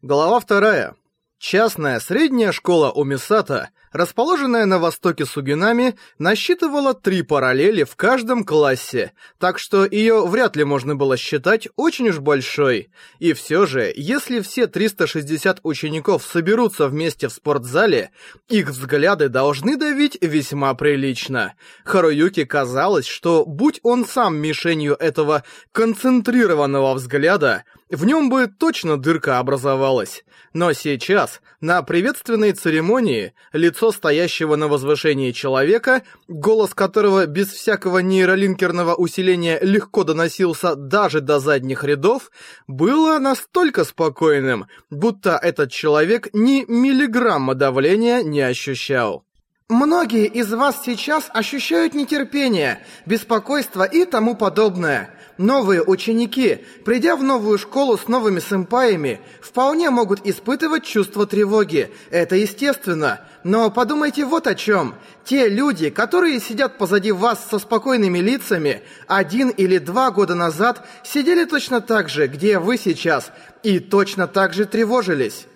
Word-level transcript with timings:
Глава 0.00 0.38
вторая. 0.38 0.94
Частная 1.38 1.98
средняя 1.98 2.52
школа 2.52 2.92
Умисата, 2.92 3.70
расположенная 3.92 4.66
на 4.66 4.78
востоке 4.78 5.26
Сугинами, 5.26 5.96
насчитывала 6.18 6.94
три 6.94 7.22
параллели 7.22 7.84
в 7.84 7.96
каждом 7.96 8.44
классе, 8.44 9.12
так 9.38 9.58
что 9.58 9.84
ее 9.84 10.26
вряд 10.26 10.56
ли 10.56 10.64
можно 10.64 10.96
было 10.96 11.16
считать 11.16 11.68
очень 11.76 12.08
уж 12.08 12.18
большой. 12.18 12.90
И 13.18 13.32
все 13.32 13.66
же, 13.66 13.92
если 13.96 14.40
все 14.40 14.66
360 14.66 15.60
учеников 15.62 16.24
соберутся 16.24 16.88
вместе 16.88 17.28
в 17.28 17.32
спортзале, 17.32 18.10
их 18.48 18.68
взгляды 18.68 19.28
должны 19.28 19.76
давить 19.76 20.18
весьма 20.20 20.74
прилично. 20.74 21.54
Харуюке 21.84 22.46
казалось, 22.46 23.06
что 23.06 23.44
будь 23.46 23.80
он 23.82 24.04
сам 24.04 24.36
мишенью 24.36 24.94
этого 24.94 25.44
концентрированного 25.72 26.94
взгляда, 26.94 27.64
в 27.90 28.04
нем 28.04 28.28
бы 28.28 28.46
точно 28.46 28.96
дырка 28.98 29.38
образовалась. 29.38 30.24
Но 30.52 30.72
сейчас, 30.72 31.40
на 31.60 31.82
приветственной 31.82 32.52
церемонии, 32.52 33.34
лицо 33.52 33.77
стоящего 33.92 34.56
на 34.56 34.68
возвышении 34.68 35.32
человека, 35.32 36.02
голос 36.26 36.74
которого 36.74 37.26
без 37.26 37.48
всякого 37.52 37.98
нейролинкерного 37.98 38.94
усиления 38.94 39.58
легко 39.62 40.04
доносился 40.04 40.74
даже 40.74 41.20
до 41.20 41.38
задних 41.38 41.84
рядов, 41.84 42.30
было 42.66 43.18
настолько 43.18 43.84
спокойным, 43.84 44.66
будто 44.90 45.38
этот 45.40 45.70
человек 45.70 46.28
ни 46.32 46.64
миллиграмма 46.68 47.54
давления 47.54 48.22
не 48.22 48.40
ощущал. 48.40 49.24
Многие 49.68 50.26
из 50.26 50.50
вас 50.52 50.82
сейчас 50.82 51.30
ощущают 51.32 51.92
нетерпение, 51.94 52.82
беспокойство 53.04 53.82
и 53.82 54.06
тому 54.06 54.34
подобное. 54.34 55.17
Новые 55.38 55.84
ученики, 55.84 56.64
придя 56.84 57.14
в 57.14 57.22
новую 57.22 57.58
школу 57.58 57.96
с 57.96 58.08
новыми 58.08 58.40
сэмпаями, 58.40 59.20
вполне 59.40 59.88
могут 59.88 60.26
испытывать 60.26 60.84
чувство 60.84 61.26
тревоги. 61.26 61.92
Это 62.10 62.34
естественно. 62.34 63.20
Но 63.44 63.70
подумайте 63.70 64.24
вот 64.24 64.48
о 64.48 64.56
чем. 64.56 64.96
Те 65.24 65.48
люди, 65.48 65.90
которые 65.90 66.40
сидят 66.40 66.76
позади 66.76 67.12
вас 67.12 67.46
со 67.48 67.60
спокойными 67.60 68.18
лицами, 68.18 68.82
один 69.06 69.50
или 69.50 69.78
два 69.78 70.10
года 70.10 70.34
назад 70.34 70.84
сидели 71.04 71.44
точно 71.44 71.80
так 71.80 72.08
же, 72.08 72.26
где 72.26 72.58
вы 72.58 72.76
сейчас, 72.76 73.30
и 73.62 73.78
точно 73.78 74.26
так 74.26 74.54
же 74.54 74.64
тревожились. 74.64 75.46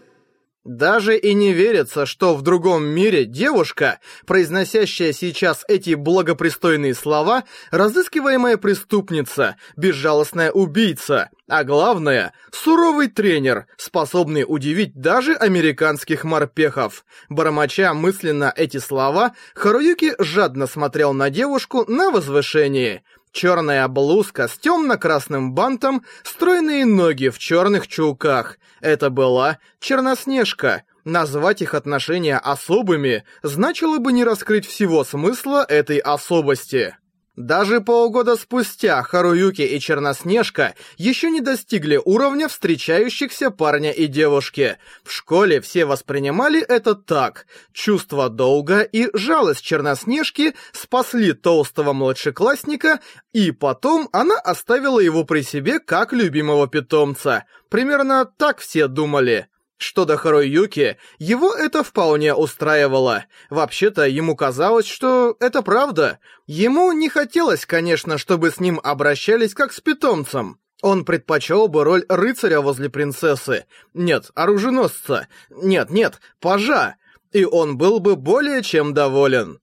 Даже 0.64 1.18
и 1.18 1.34
не 1.34 1.52
верится, 1.52 2.06
что 2.06 2.36
в 2.36 2.42
другом 2.42 2.84
мире 2.84 3.24
девушка, 3.24 3.98
произносящая 4.27 5.12
сейчас 5.12 5.64
эти 5.66 5.94
благопристойные 5.94 6.94
слова, 6.94 7.42
разыскиваемая 7.72 8.56
преступница, 8.58 9.56
безжалостная 9.77 10.52
убийца, 10.52 11.30
а 11.48 11.64
главное, 11.64 12.33
суровый 12.52 13.08
тренер, 13.08 13.66
способный 13.77 14.44
удивить 14.46 14.94
даже 14.94 15.34
американских 15.34 16.22
морпехов. 16.22 17.05
Бормоча 17.28 17.92
мысленно 17.92 18.52
эти 18.55 18.77
слова, 18.77 19.34
Харуюки 19.55 20.14
жадно 20.20 20.68
смотрел 20.68 21.12
на 21.12 21.28
девушку 21.28 21.84
на 21.90 22.12
возвышении– 22.12 23.02
Черная 23.33 23.88
блузка 23.88 24.47
с 24.47 24.58
темно-красным 24.58 25.55
бантом, 25.55 26.05
стройные 26.22 26.84
ноги 26.84 27.30
в 27.30 27.39
черных 27.39 27.89
чулках. 27.89 28.58
Это 28.80 29.08
была 29.08 29.58
Черноснежка. 29.80 30.84
Назвать 31.05 31.62
их 31.62 31.74
отношения 31.74 32.36
особыми 32.36 33.24
значило 33.42 33.98
бы 33.98 34.12
не 34.12 34.22
раскрыть 34.22 34.66
всего 34.66 35.02
смысла 35.02 35.64
этой 35.69 35.98
особости. 35.98 36.97
Даже 37.36 37.80
полгода 37.80 38.36
спустя 38.36 39.02
Харуюки 39.02 39.62
и 39.62 39.80
Черноснежка 39.80 40.75
еще 40.98 41.30
не 41.30 41.41
достигли 41.41 41.98
уровня 42.05 42.47
встречающихся 42.47 43.50
парня 43.50 43.91
и 43.91 44.06
девушки. 44.06 44.77
В 45.02 45.11
школе 45.11 45.62
все 45.62 45.86
воспринимали 45.86 46.61
это 46.61 46.94
так. 46.94 47.47
Чувство 47.72 48.28
долга 48.28 48.83
и 48.83 49.08
жалость 49.16 49.62
Черноснежки 49.62 50.55
спасли 50.72 51.33
толстого 51.33 51.94
младшеклассника, 51.94 53.01
и 53.33 53.51
потом 53.51 54.11
она 54.12 54.39
оставила 54.39 55.01
его 55.01 55.24
при 55.24 55.40
себе 55.40 55.80
как 55.80 56.12
любимого 56.12 56.68
питомца. 56.68 57.46
Примерно 57.70 58.27
так 58.27 58.58
все 58.58 58.89
думали. 58.89 59.48
Что 59.82 60.04
до 60.04 60.16
Харуюки, 60.16 60.96
его 61.18 61.52
это 61.52 61.82
вполне 61.82 62.36
устраивало. 62.36 63.24
Вообще-то 63.50 64.06
ему 64.06 64.36
казалось, 64.36 64.86
что 64.86 65.36
это 65.40 65.60
правда. 65.60 66.20
Ему 66.46 66.92
не 66.92 67.08
хотелось, 67.08 67.66
конечно, 67.66 68.16
чтобы 68.16 68.52
с 68.52 68.60
ним 68.60 68.78
обращались 68.80 69.54
как 69.54 69.72
с 69.72 69.80
питомцем. 69.80 70.60
Он 70.82 71.04
предпочел 71.04 71.66
бы 71.66 71.82
роль 71.82 72.04
рыцаря 72.08 72.60
возле 72.60 72.90
принцессы. 72.90 73.66
Нет, 73.92 74.30
оруженосца. 74.36 75.26
Нет, 75.50 75.90
нет, 75.90 76.20
пажа. 76.38 76.94
И 77.32 77.44
он 77.44 77.76
был 77.76 77.98
бы 77.98 78.14
более 78.14 78.62
чем 78.62 78.94
доволен. 78.94 79.58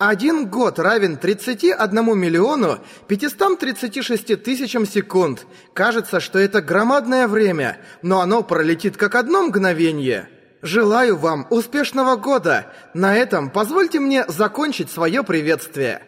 Один 0.00 0.46
год 0.46 0.78
равен 0.78 1.18
31 1.18 2.18
миллиону 2.18 2.78
536 3.06 4.42
тысячам 4.42 4.86
секунд. 4.86 5.46
Кажется, 5.74 6.20
что 6.20 6.38
это 6.38 6.62
громадное 6.62 7.28
время, 7.28 7.76
но 8.00 8.22
оно 8.22 8.42
пролетит 8.42 8.96
как 8.96 9.14
одно 9.14 9.42
мгновение. 9.42 10.30
Желаю 10.62 11.16
вам 11.16 11.46
успешного 11.50 12.16
года. 12.16 12.72
На 12.94 13.14
этом 13.14 13.50
позвольте 13.50 14.00
мне 14.00 14.24
закончить 14.26 14.90
свое 14.90 15.22
приветствие. 15.22 16.00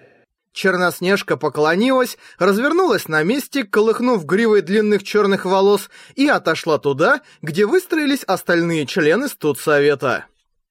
Черноснежка 0.54 1.36
поклонилась, 1.36 2.16
развернулась 2.38 3.08
на 3.08 3.22
месте, 3.22 3.64
колыхнув 3.64 4.24
гривой 4.24 4.62
длинных 4.62 5.02
черных 5.02 5.44
волос, 5.44 5.90
и 6.14 6.28
отошла 6.28 6.78
туда, 6.78 7.20
где 7.42 7.66
выстроились 7.66 8.24
остальные 8.24 8.86
члены 8.86 9.28
студсовета. 9.28 10.24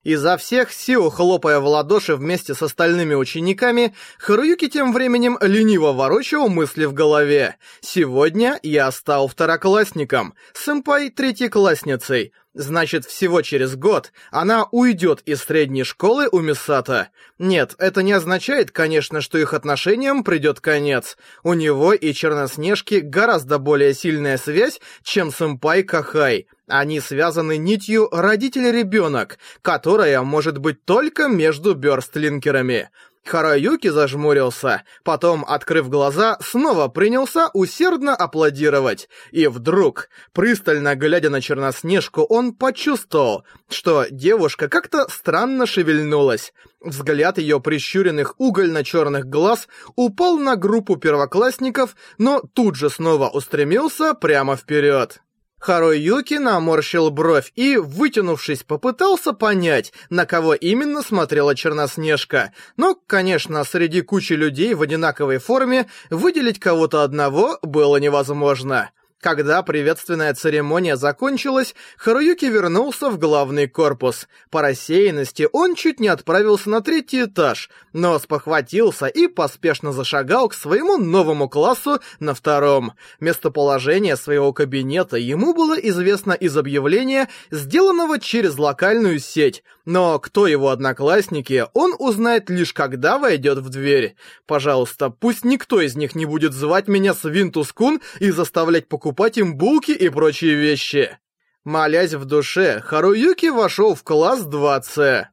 Изо 0.04 0.38
всех 0.38 0.72
сил, 0.72 1.12
хлопая 1.12 1.60
в 1.60 1.66
ладоши 1.68 2.16
вместе 2.16 2.56
с 2.56 2.62
остальными 2.64 3.14
учениками, 3.14 3.94
Харуюки 4.18 4.68
тем 4.68 4.94
временем 4.94 5.38
лениво 5.42 5.94
ворочал 5.94 6.50
мысли 6.50 6.86
в 6.86 6.94
голове. 6.94 7.58
«Сегодня 7.82 8.60
я 8.64 8.92
стал 8.92 9.28
второклассником, 9.28 10.34
сэмпай 10.54 11.10
третьеклассницей, 11.10 12.34
Значит, 12.54 13.06
всего 13.06 13.42
через 13.42 13.78
год 13.78 14.12
она 14.30 14.68
уйдет 14.72 15.22
из 15.22 15.42
средней 15.42 15.86
школы 15.86 16.28
у 16.30 16.40
Мисата. 16.42 17.08
Нет, 17.40 17.76
это 17.78 18.04
не 18.04 18.12
означает, 18.12 18.72
конечно, 18.72 19.22
что 19.22 19.38
их 19.38 19.54
отношениям 19.54 20.26
придет 20.26 20.60
конец. 20.60 21.18
У 21.44 21.54
него 21.54 21.94
и 21.94 22.12
Черноснежки 22.12 22.96
гораздо 22.96 23.58
более 23.58 23.94
сильная 23.94 24.38
связь, 24.38 24.82
чем 25.02 25.32
сэмпай 25.32 25.84
Кахай. 25.84 26.48
Они 26.72 27.02
связаны 27.02 27.58
нитью 27.58 28.08
родитель-ребенок, 28.14 29.40
которая 29.62 30.22
может 30.22 30.58
быть 30.58 30.86
только 30.86 31.28
между 31.28 31.76
бёрстлинкерами. 31.76 32.90
Хараюки 33.26 33.90
зажмурился, 33.90 34.84
потом, 35.04 35.44
открыв 35.46 35.90
глаза, 35.90 36.38
снова 36.42 36.88
принялся 36.88 37.50
усердно 37.54 38.16
аплодировать. 38.16 39.10
И 39.32 39.48
вдруг, 39.48 40.08
пристально 40.32 40.96
глядя 40.96 41.30
на 41.30 41.42
Черноснежку, 41.42 42.22
он 42.22 42.54
почувствовал, 42.54 43.44
что 43.70 44.06
девушка 44.10 44.70
как-то 44.70 45.08
странно 45.10 45.66
шевельнулась. 45.66 46.54
Взгляд 46.80 47.38
ее 47.38 47.60
прищуренных 47.60 48.36
угольно-черных 48.38 49.26
глаз 49.26 49.68
упал 49.98 50.38
на 50.38 50.56
группу 50.56 50.96
первоклассников, 50.96 51.98
но 52.18 52.42
тут 52.54 52.76
же 52.76 52.90
снова 52.90 53.28
устремился 53.28 54.14
прямо 54.14 54.56
вперед. 54.56 55.20
Харуюки 55.62 56.40
наморщил 56.40 57.12
бровь 57.12 57.52
и, 57.56 57.78
вытянувшись, 57.78 58.64
попытался 58.64 59.32
понять, 59.32 59.94
на 60.10 60.26
кого 60.26 60.56
именно 60.56 61.04
смотрела 61.04 61.56
Черноснежка. 61.56 62.52
Но, 62.78 62.96
конечно, 63.06 63.64
среди 63.64 64.02
кучи 64.02 64.34
людей 64.34 64.74
в 64.74 64.82
одинаковой 64.82 65.38
форме 65.38 65.86
выделить 66.10 66.60
кого-то 66.60 67.04
одного 67.04 67.60
было 67.62 67.98
невозможно. 67.98 68.90
Когда 69.22 69.62
приветственная 69.62 70.34
церемония 70.34 70.98
закончилась, 70.98 71.76
Харуюки 71.96 72.46
вернулся 72.46 73.12
в 73.12 73.20
главный 73.20 73.68
корпус. 73.68 74.28
По 74.50 74.64
рассеянности 74.64 75.48
он 75.54 75.76
чуть 75.76 76.00
не 76.00 76.08
отправился 76.08 76.72
на 76.72 76.82
третий 76.82 77.26
этаж, 77.26 77.70
но 77.94 78.18
спохватился 78.18 79.06
и 79.06 79.28
поспешно 79.28 79.92
зашагал 79.92 80.50
к 80.50 80.56
своему 80.56 80.98
новому 80.98 81.48
классу 81.50 82.00
на 82.20 82.34
втором. 82.34 82.94
Местоположение 83.20 84.16
своего 84.16 84.54
кабинета 84.54 85.18
ему 85.18 85.54
было 85.54 85.76
известно 85.76 86.34
из 86.34 86.58
объявления, 86.58 87.30
сделанного 87.52 88.20
через 88.20 88.58
локальную 88.58 89.20
сеть, 89.20 89.64
но 89.86 90.20
кто 90.20 90.48
его 90.48 90.70
одноклассники, 90.70 91.66
он 91.74 91.96
узнает 91.98 92.50
лишь 92.50 92.74
когда 92.74 93.18
войдет 93.18 93.60
в 93.60 93.70
дверь. 93.70 94.16
Пожалуйста, 94.46 95.10
пусть 95.10 95.44
никто 95.44 95.82
из 95.82 95.96
них 95.96 96.16
не 96.16 96.26
будет 96.26 96.54
звать 96.54 96.88
меня 96.88 97.14
Свинтус-кун 97.14 98.02
и 98.20 98.32
заставлять 98.32 98.88
покупать 98.88 99.38
им 99.38 99.56
булки 99.56 99.92
и 99.92 100.10
прочие 100.10 100.56
вещи. 100.56 101.18
Молясь 101.64 102.14
в 102.14 102.26
душе, 102.26 102.82
Харуюки 102.82 103.48
вошел 103.48 103.94
в 103.94 104.04
класс 104.04 104.42
2С. 104.42 105.26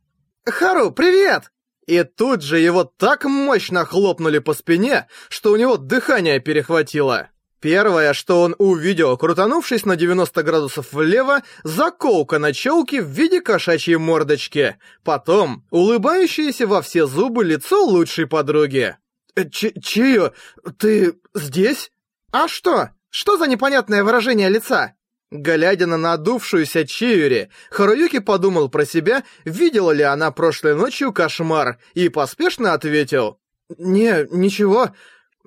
«Хару, 0.44 0.90
привет!» 0.90 1.50
И 1.86 2.02
тут 2.02 2.42
же 2.42 2.58
его 2.58 2.84
так 2.84 3.24
мощно 3.24 3.86
хлопнули 3.86 4.40
по 4.40 4.52
спине, 4.52 5.06
что 5.30 5.52
у 5.52 5.56
него 5.56 5.78
дыхание 5.78 6.38
перехватило. 6.38 7.30
Первое, 7.60 8.12
что 8.12 8.42
он 8.42 8.54
увидел, 8.58 9.16
крутанувшись 9.16 9.84
на 9.84 9.96
90 9.96 10.42
градусов 10.44 10.92
влево, 10.92 11.42
заколка 11.64 12.38
на 12.38 12.52
челке 12.52 13.02
в 13.02 13.08
виде 13.08 13.40
кошачьей 13.40 13.96
мордочки. 13.96 14.78
Потом 15.02 15.64
улыбающееся 15.70 16.66
во 16.68 16.82
все 16.82 17.06
зубы 17.06 17.44
лицо 17.44 17.84
лучшей 17.84 18.26
подруги. 18.26 18.96
Э, 19.34 19.48
Ч 19.48 19.72
Чию, 19.80 20.34
ты 20.78 21.14
здесь? 21.34 21.90
А 22.30 22.46
что? 22.46 22.90
Что 23.10 23.36
за 23.36 23.48
непонятное 23.48 24.04
выражение 24.04 24.48
лица? 24.48 24.94
Глядя 25.30 25.86
на 25.86 25.98
надувшуюся 25.98 26.86
Чиури, 26.86 27.50
Харуюки 27.70 28.18
подумал 28.20 28.70
про 28.70 28.86
себя, 28.86 29.24
видела 29.44 29.90
ли 29.90 30.02
она 30.02 30.30
прошлой 30.30 30.74
ночью 30.74 31.12
кошмар, 31.12 31.78
и 31.92 32.08
поспешно 32.08 32.72
ответил. 32.72 33.38
«Не, 33.76 34.26
ничего. 34.30 34.92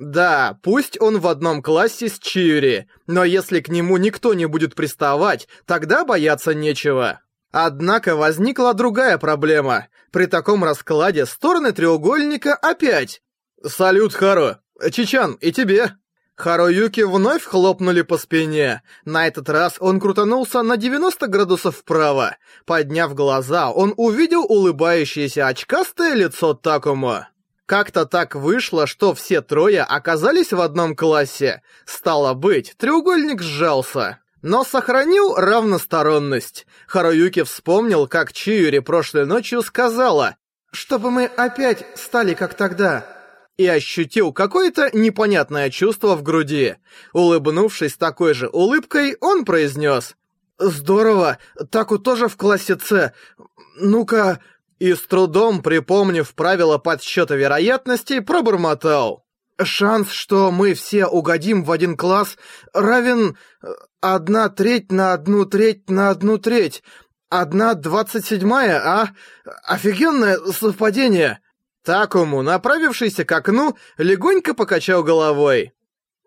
Да, 0.01 0.57
пусть 0.63 0.99
он 0.99 1.19
в 1.19 1.27
одном 1.27 1.61
классе 1.61 2.09
с 2.09 2.17
Чиури, 2.17 2.87
но 3.05 3.23
если 3.23 3.59
к 3.59 3.69
нему 3.69 3.97
никто 3.97 4.33
не 4.33 4.47
будет 4.47 4.73
приставать, 4.73 5.47
тогда 5.67 6.03
бояться 6.03 6.55
нечего. 6.55 7.21
Однако 7.51 8.15
возникла 8.15 8.73
другая 8.73 9.19
проблема. 9.19 9.89
При 10.11 10.25
таком 10.25 10.63
раскладе 10.63 11.27
стороны 11.27 11.71
треугольника 11.71 12.55
опять. 12.55 13.21
«Салют, 13.63 14.15
Хару! 14.15 14.55
Чичан, 14.89 15.33
и 15.33 15.51
тебе!» 15.51 15.91
Харуюки 16.35 17.01
вновь 17.01 17.43
хлопнули 17.43 18.01
по 18.01 18.17
спине. 18.17 18.81
На 19.05 19.27
этот 19.27 19.49
раз 19.49 19.75
он 19.79 19.99
крутанулся 19.99 20.63
на 20.63 20.77
90 20.77 21.27
градусов 21.27 21.77
вправо. 21.77 22.37
Подняв 22.65 23.13
глаза, 23.13 23.69
он 23.69 23.93
увидел 23.97 24.45
улыбающееся 24.45 25.45
очкастое 25.45 26.15
лицо 26.15 26.55
Такому. 26.55 27.27
Как-то 27.71 28.05
так 28.05 28.35
вышло, 28.35 28.85
что 28.85 29.13
все 29.13 29.39
трое 29.39 29.83
оказались 29.83 30.51
в 30.51 30.59
одном 30.59 30.93
классе. 30.93 31.61
Стало 31.85 32.33
быть, 32.33 32.75
треугольник 32.77 33.41
сжался. 33.41 34.19
Но 34.41 34.65
сохранил 34.65 35.35
равносторонность. 35.35 36.67
Харуюки 36.85 37.43
вспомнил, 37.43 38.07
как 38.07 38.33
Чиюри 38.33 38.79
прошлой 38.79 39.25
ночью 39.25 39.61
сказала, 39.61 40.35
«Чтобы 40.73 41.11
мы 41.11 41.27
опять 41.27 41.85
стали 41.95 42.33
как 42.33 42.55
тогда» 42.55 43.05
и 43.55 43.65
ощутил 43.65 44.33
какое-то 44.33 44.89
непонятное 44.91 45.69
чувство 45.69 46.17
в 46.17 46.23
груди. 46.23 46.75
Улыбнувшись 47.13 47.95
такой 47.95 48.33
же 48.33 48.49
улыбкой, 48.49 49.15
он 49.21 49.45
произнес 49.45 50.17
«Здорово, 50.59 51.37
Таку 51.71 51.99
тоже 51.99 52.27
в 52.27 52.35
классе 52.35 52.77
С. 52.77 53.13
Ну-ка...» 53.77 54.41
И 54.81 54.95
с 54.95 55.05
трудом, 55.05 55.61
припомнив 55.61 56.33
правила 56.33 56.79
подсчета 56.79 57.35
вероятностей, 57.35 58.19
пробормотал. 58.19 59.23
«Шанс, 59.61 60.09
что 60.09 60.49
мы 60.49 60.73
все 60.73 61.05
угодим 61.05 61.63
в 61.63 61.71
один 61.71 61.95
класс, 61.95 62.35
равен 62.73 63.37
э, 63.61 63.67
одна 64.01 64.49
треть 64.49 64.91
на 64.91 65.13
одну 65.13 65.45
треть 65.45 65.87
на 65.87 66.09
одну 66.09 66.39
треть. 66.39 66.81
Одна 67.29 67.75
двадцать 67.75 68.25
седьмая, 68.25 68.81
а? 68.83 69.09
Офигенное 69.65 70.37
совпадение!» 70.51 71.41
Такому, 71.83 72.41
направившийся 72.41 73.23
к 73.23 73.31
окну, 73.31 73.77
легонько 73.99 74.55
покачал 74.55 75.03
головой. 75.03 75.73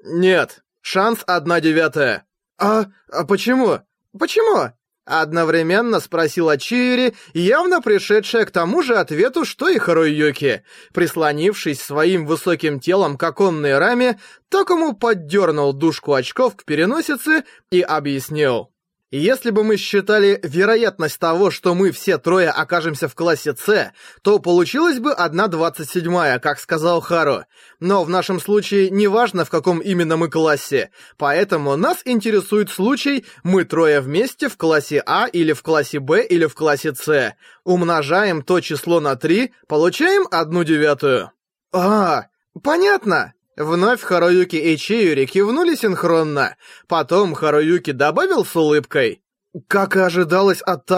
«Нет, 0.04 0.62
шанс 0.80 1.24
одна 1.26 1.60
девятая». 1.60 2.24
«А, 2.56 2.84
а 3.10 3.24
почему? 3.24 3.80
Почему?» 4.16 4.70
Одновременно 5.04 6.00
спросила 6.00 6.56
Чири, 6.56 7.14
явно 7.34 7.82
пришедшая 7.82 8.46
к 8.46 8.50
тому 8.50 8.82
же 8.82 8.96
ответу, 8.96 9.44
что 9.44 9.68
и 9.68 9.78
Харуюки. 9.78 10.62
Прислонившись 10.94 11.82
своим 11.82 12.24
высоким 12.24 12.80
телом 12.80 13.18
к 13.18 13.22
оконной 13.22 13.78
раме, 13.78 14.18
Такому 14.48 14.94
поддернул 14.94 15.72
дужку 15.72 16.14
очков 16.14 16.56
к 16.56 16.64
переносице 16.64 17.44
и 17.70 17.80
объяснил. 17.80 18.73
Если 19.10 19.50
бы 19.50 19.62
мы 19.62 19.76
считали 19.76 20.40
вероятность 20.42 21.18
того, 21.20 21.50
что 21.50 21.74
мы 21.74 21.92
все 21.92 22.18
трое 22.18 22.50
окажемся 22.50 23.08
в 23.08 23.14
классе 23.14 23.54
С, 23.56 23.92
то 24.22 24.38
получилось 24.38 24.98
бы 24.98 25.12
1,27, 25.12 26.40
как 26.40 26.58
сказал 26.58 27.00
Хару. 27.00 27.44
Но 27.78 28.02
в 28.02 28.10
нашем 28.10 28.40
случае 28.40 28.90
не 28.90 29.06
важно, 29.06 29.44
в 29.44 29.50
каком 29.50 29.78
именно 29.78 30.16
мы 30.16 30.28
классе. 30.28 30.90
Поэтому 31.16 31.76
нас 31.76 31.98
интересует 32.04 32.70
случай, 32.70 33.24
мы 33.44 33.64
трое 33.64 34.00
вместе 34.00 34.48
в 34.48 34.56
классе 34.56 35.02
А 35.06 35.26
или 35.26 35.52
в 35.52 35.62
классе 35.62 36.00
Б 36.00 36.24
или 36.24 36.46
в 36.46 36.54
классе 36.54 36.92
С. 36.94 37.36
Умножаем 37.62 38.42
то 38.42 38.60
число 38.60 39.00
на 39.00 39.16
3, 39.16 39.52
получаем 39.68 40.26
1 40.30 40.64
девятую. 40.64 41.30
А, 41.72 42.26
понятно. 42.62 43.34
Вновь 43.56 44.02
Харуюки 44.02 44.56
и 44.56 44.76
Чиюри 44.76 45.26
кивнули 45.26 45.76
синхронно. 45.76 46.56
Потом 46.88 47.34
Харуюки 47.34 47.92
добавил 47.92 48.44
с 48.44 48.54
улыбкой. 48.56 49.22
«Как 49.68 49.94
и 49.94 50.00
ожидалось 50.00 50.60
от 50.62 50.90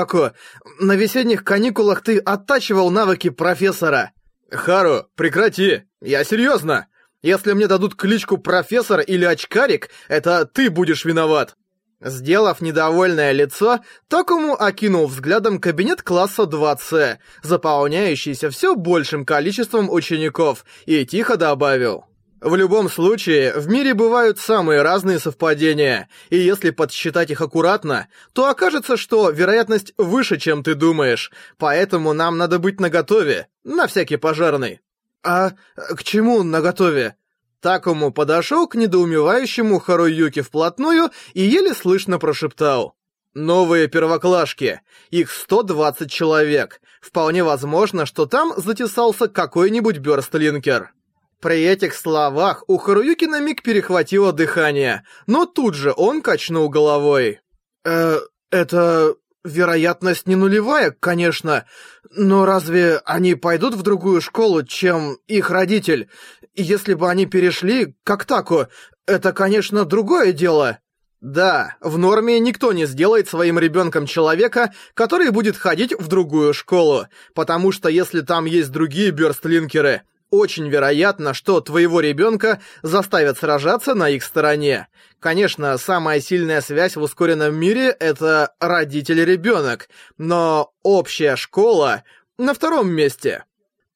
на 0.80 0.96
весенних 0.96 1.44
каникулах 1.44 2.02
ты 2.02 2.18
оттачивал 2.18 2.90
навыки 2.90 3.28
профессора». 3.28 4.12
«Хару, 4.50 5.04
прекрати! 5.14 5.82
Я 6.00 6.24
серьезно! 6.24 6.86
Если 7.20 7.52
мне 7.52 7.66
дадут 7.66 7.96
кличку 7.96 8.38
профессор 8.38 9.00
или 9.00 9.24
очкарик, 9.26 9.90
это 10.08 10.46
ты 10.46 10.70
будешь 10.70 11.04
виноват!» 11.04 11.56
Сделав 12.00 12.62
недовольное 12.62 13.32
лицо, 13.32 13.80
Такому 14.08 14.54
окинул 14.54 15.06
взглядом 15.06 15.60
кабинет 15.60 16.02
класса 16.02 16.42
2С, 16.42 17.18
заполняющийся 17.42 18.48
все 18.48 18.74
большим 18.74 19.26
количеством 19.26 19.90
учеников, 19.90 20.64
и 20.86 21.04
тихо 21.04 21.36
добавил. 21.36 22.04
В 22.40 22.54
любом 22.54 22.90
случае, 22.90 23.54
в 23.54 23.66
мире 23.68 23.94
бывают 23.94 24.38
самые 24.38 24.82
разные 24.82 25.18
совпадения, 25.18 26.08
и 26.28 26.36
если 26.36 26.68
подсчитать 26.70 27.30
их 27.30 27.40
аккуратно, 27.40 28.08
то 28.34 28.48
окажется, 28.48 28.98
что 28.98 29.30
вероятность 29.30 29.94
выше, 29.96 30.38
чем 30.38 30.62
ты 30.62 30.74
думаешь, 30.74 31.32
поэтому 31.56 32.12
нам 32.12 32.36
надо 32.36 32.58
быть 32.58 32.78
наготове, 32.78 33.48
на 33.64 33.86
всякий 33.86 34.16
пожарный. 34.16 34.80
А 35.22 35.52
к 35.74 36.04
чему 36.04 36.42
наготове? 36.42 37.16
Такому 37.60 38.12
подошел 38.12 38.68
к 38.68 38.74
недоумевающему 38.74 39.80
Харуюке 39.80 40.42
вплотную 40.42 41.10
и 41.32 41.42
еле 41.42 41.72
слышно 41.72 42.18
прошептал. 42.18 42.94
Новые 43.32 43.88
первоклашки. 43.88 44.82
Их 45.10 45.30
120 45.30 46.10
человек. 46.10 46.80
Вполне 47.00 47.42
возможно, 47.44 48.06
что 48.06 48.26
там 48.26 48.52
затесался 48.56 49.26
какой-нибудь 49.28 49.98
бёрстлинкер. 49.98 50.92
При 51.40 51.62
этих 51.64 51.94
словах 51.94 52.64
у 52.66 52.78
Харуюки 52.78 53.26
на 53.26 53.40
миг 53.40 53.62
перехватило 53.62 54.32
дыхание, 54.32 55.04
но 55.26 55.44
тут 55.44 55.74
же 55.74 55.92
он 55.96 56.22
качнул 56.22 56.68
головой. 56.68 57.40
«Э, 57.84 58.18
это... 58.50 59.14
вероятность 59.44 60.26
не 60.26 60.34
нулевая, 60.34 60.90
конечно, 60.90 61.66
но 62.10 62.46
разве 62.46 63.00
они 63.04 63.34
пойдут 63.36 63.74
в 63.74 63.82
другую 63.82 64.20
школу, 64.20 64.64
чем 64.64 65.18
их 65.28 65.50
родитель? 65.50 66.08
Если 66.54 66.94
бы 66.94 67.08
они 67.08 67.26
перешли, 67.26 67.94
как 68.02 68.24
таку, 68.24 68.66
это, 69.06 69.32
конечно, 69.32 69.84
другое 69.84 70.32
дело». 70.32 70.78
Да, 71.20 71.76
в 71.80 71.96
норме 71.96 72.38
никто 72.40 72.72
не 72.72 72.86
сделает 72.86 73.28
своим 73.28 73.58
ребенком 73.58 74.06
человека, 74.06 74.72
который 74.94 75.30
будет 75.30 75.56
ходить 75.56 75.94
в 75.98 76.08
другую 76.08 76.52
школу, 76.52 77.06
потому 77.34 77.72
что 77.72 77.88
если 77.88 78.20
там 78.20 78.44
есть 78.44 78.70
другие 78.70 79.10
бёрстлинкеры, 79.12 80.02
очень 80.30 80.68
вероятно, 80.68 81.34
что 81.34 81.60
твоего 81.60 82.00
ребенка 82.00 82.60
заставят 82.82 83.38
сражаться 83.38 83.94
на 83.94 84.08
их 84.08 84.24
стороне. 84.24 84.88
Конечно, 85.20 85.76
самая 85.78 86.20
сильная 86.20 86.60
связь 86.60 86.96
в 86.96 87.02
ускоренном 87.02 87.54
мире— 87.54 87.88
это 88.00 88.54
родитель-ребенок, 88.60 89.88
но 90.18 90.72
общая 90.82 91.36
школа 91.36 92.04
на 92.38 92.54
втором 92.54 92.90
месте. 92.90 93.44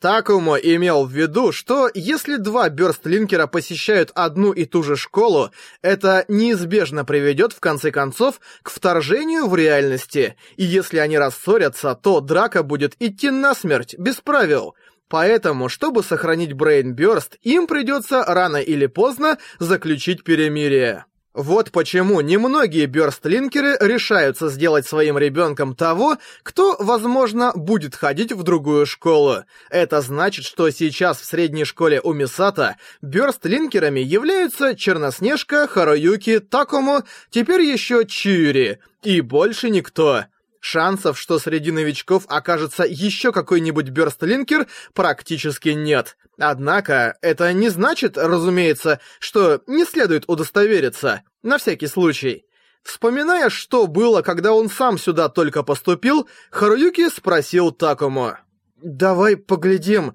Такому 0.01 0.57
имел 0.57 1.05
в 1.05 1.13
виду, 1.13 1.53
что 1.53 1.91
если 1.93 2.37
два 2.37 2.71
бёрстлинкера 2.71 3.47
посещают 3.47 4.11
одну 4.15 4.53
и 4.53 4.65
ту 4.65 4.83
же 4.83 4.97
школу, 4.97 5.51
это 5.83 6.25
неизбежно 6.27 7.05
приведет 7.05 7.53
в 7.53 7.61
конце 7.61 7.91
концов 7.91 8.41
к 8.63 8.71
вторжению 8.71 9.47
в 9.47 9.55
реальности, 9.55 10.37
и 10.57 10.65
если 10.65 10.99
они 11.01 11.19
рассорятся, 11.19 11.95
то 11.95 12.21
драка 12.21 12.63
будет 12.63 12.97
идти 12.99 13.29
насмерть, 13.29 13.95
без 13.99 14.17
правил— 14.23 14.75
Поэтому, 15.11 15.69
чтобы 15.69 16.05
сохранить 16.05 16.53
Burst, 16.53 17.33
им 17.43 17.67
придется 17.67 18.25
рано 18.25 18.59
или 18.59 18.87
поздно 18.87 19.39
заключить 19.59 20.23
перемирие. 20.23 21.05
Вот 21.35 21.73
почему 21.73 22.21
немногие 22.21 22.87
бёрстлинкеры 22.87 23.77
решаются 23.81 24.49
сделать 24.49 24.87
своим 24.87 25.19
ребенком 25.19 25.75
того, 25.75 26.19
кто, 26.43 26.77
возможно, 26.79 27.53
будет 27.55 27.95
ходить 27.95 28.33
в 28.33 28.43
другую 28.45 28.87
школу. 28.87 29.45
Это 29.69 30.01
значит, 30.01 30.45
что 30.45 30.71
сейчас 30.71 31.21
в 31.21 31.25
средней 31.25 31.65
школе 31.65 32.01
у 32.03 32.13
Мисата 32.13 32.77
бёрстлинкерами 33.03 34.01
являются 34.01 34.77
Черноснежка, 34.77 35.67
Харуюки, 35.67 36.39
Такому, 36.39 37.03
теперь 37.31 37.63
еще 37.63 38.05
Чиури, 38.05 38.79
и 39.03 39.21
больше 39.21 39.71
никто. 39.71 40.25
Шансов, 40.61 41.19
что 41.19 41.39
среди 41.39 41.73
новичков 41.73 42.25
окажется 42.29 42.85
еще 42.85 43.33
какой-нибудь 43.33 43.89
бёрстлинкер, 43.89 44.67
практически 44.95 45.71
нет. 45.71 46.17
Однако, 46.39 47.17
это 47.23 47.53
не 47.53 47.71
значит, 47.71 48.19
разумеется, 48.19 49.01
что 49.19 49.63
не 49.67 49.85
следует 49.85 50.25
удостовериться, 50.27 51.23
на 51.43 51.59
всякий 51.59 51.87
случай. 51.87 52.45
Вспоминая, 52.83 53.51
что 53.51 53.87
было, 53.87 54.23
когда 54.23 54.53
он 54.53 54.69
сам 54.69 54.99
сюда 54.99 55.29
только 55.29 55.63
поступил, 55.63 56.29
Харуюки 56.51 57.09
спросил 57.09 57.73
Такому. 57.73 58.37
«Давай 58.83 59.37
поглядим, 59.37 60.15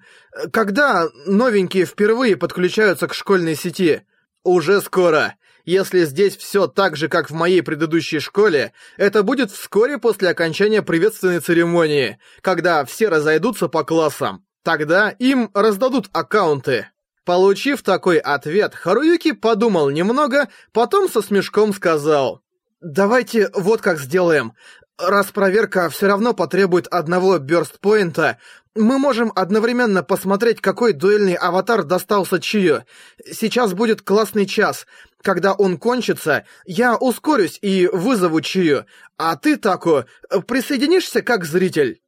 когда 0.52 1.08
новенькие 1.28 1.86
впервые 1.86 2.36
подключаются 2.38 3.08
к 3.08 3.14
школьной 3.14 3.56
сети?» 3.56 4.02
«Уже 4.44 4.82
скоро. 4.82 5.36
Если 5.66 6.06
здесь 6.06 6.38
все 6.38 6.68
так 6.68 6.96
же, 6.96 7.10
как 7.10 7.30
в 7.30 7.34
моей 7.34 7.64
предыдущей 7.64 8.20
школе, 8.20 8.72
это 8.98 9.24
будет 9.24 9.50
вскоре 9.50 9.98
после 9.98 10.30
окончания 10.30 10.84
приветственной 10.84 11.40
церемонии, 11.40 12.20
когда 12.42 12.86
все 12.86 13.10
разойдутся 13.10 13.68
по 13.68 13.84
классам. 13.84 14.46
Тогда 14.64 15.10
им 15.10 15.50
раздадут 15.56 16.08
аккаунты. 16.14 16.88
Получив 17.26 17.82
такой 17.82 18.20
ответ, 18.20 18.76
Харуюки 18.76 19.32
подумал 19.32 19.90
немного, 19.90 20.50
потом 20.72 21.10
со 21.10 21.24
смешком 21.24 21.74
сказал. 21.74 22.42
«Давайте 22.82 23.50
вот 23.56 23.82
как 23.82 24.00
сделаем. 24.00 24.54
Раз 25.00 25.32
проверка 25.32 25.90
все 25.90 26.06
равно 26.06 26.34
потребует 26.34 26.88
одного 26.88 27.40
бёрстпоинта, 27.40 28.38
мы 28.76 29.00
можем 29.00 29.32
одновременно 29.36 30.04
посмотреть, 30.04 30.60
какой 30.60 30.92
дуэльный 30.92 31.36
аватар 31.36 31.84
достался 31.84 32.42
Чию. 32.42 32.84
Сейчас 33.26 33.74
будет 33.74 34.02
классный 34.02 34.46
час. 34.46 34.86
Когда 35.26 35.54
он 35.54 35.80
кончится, 35.80 36.46
я 36.68 36.96
ускорюсь 36.96 37.58
и 37.64 37.88
вызову 37.92 38.42
Чию, 38.42 38.86
а 39.18 39.36
ты, 39.36 39.58
Тако, 39.58 40.06
присоединишься 40.46 41.24
как 41.24 41.46
зритель. 41.46 42.00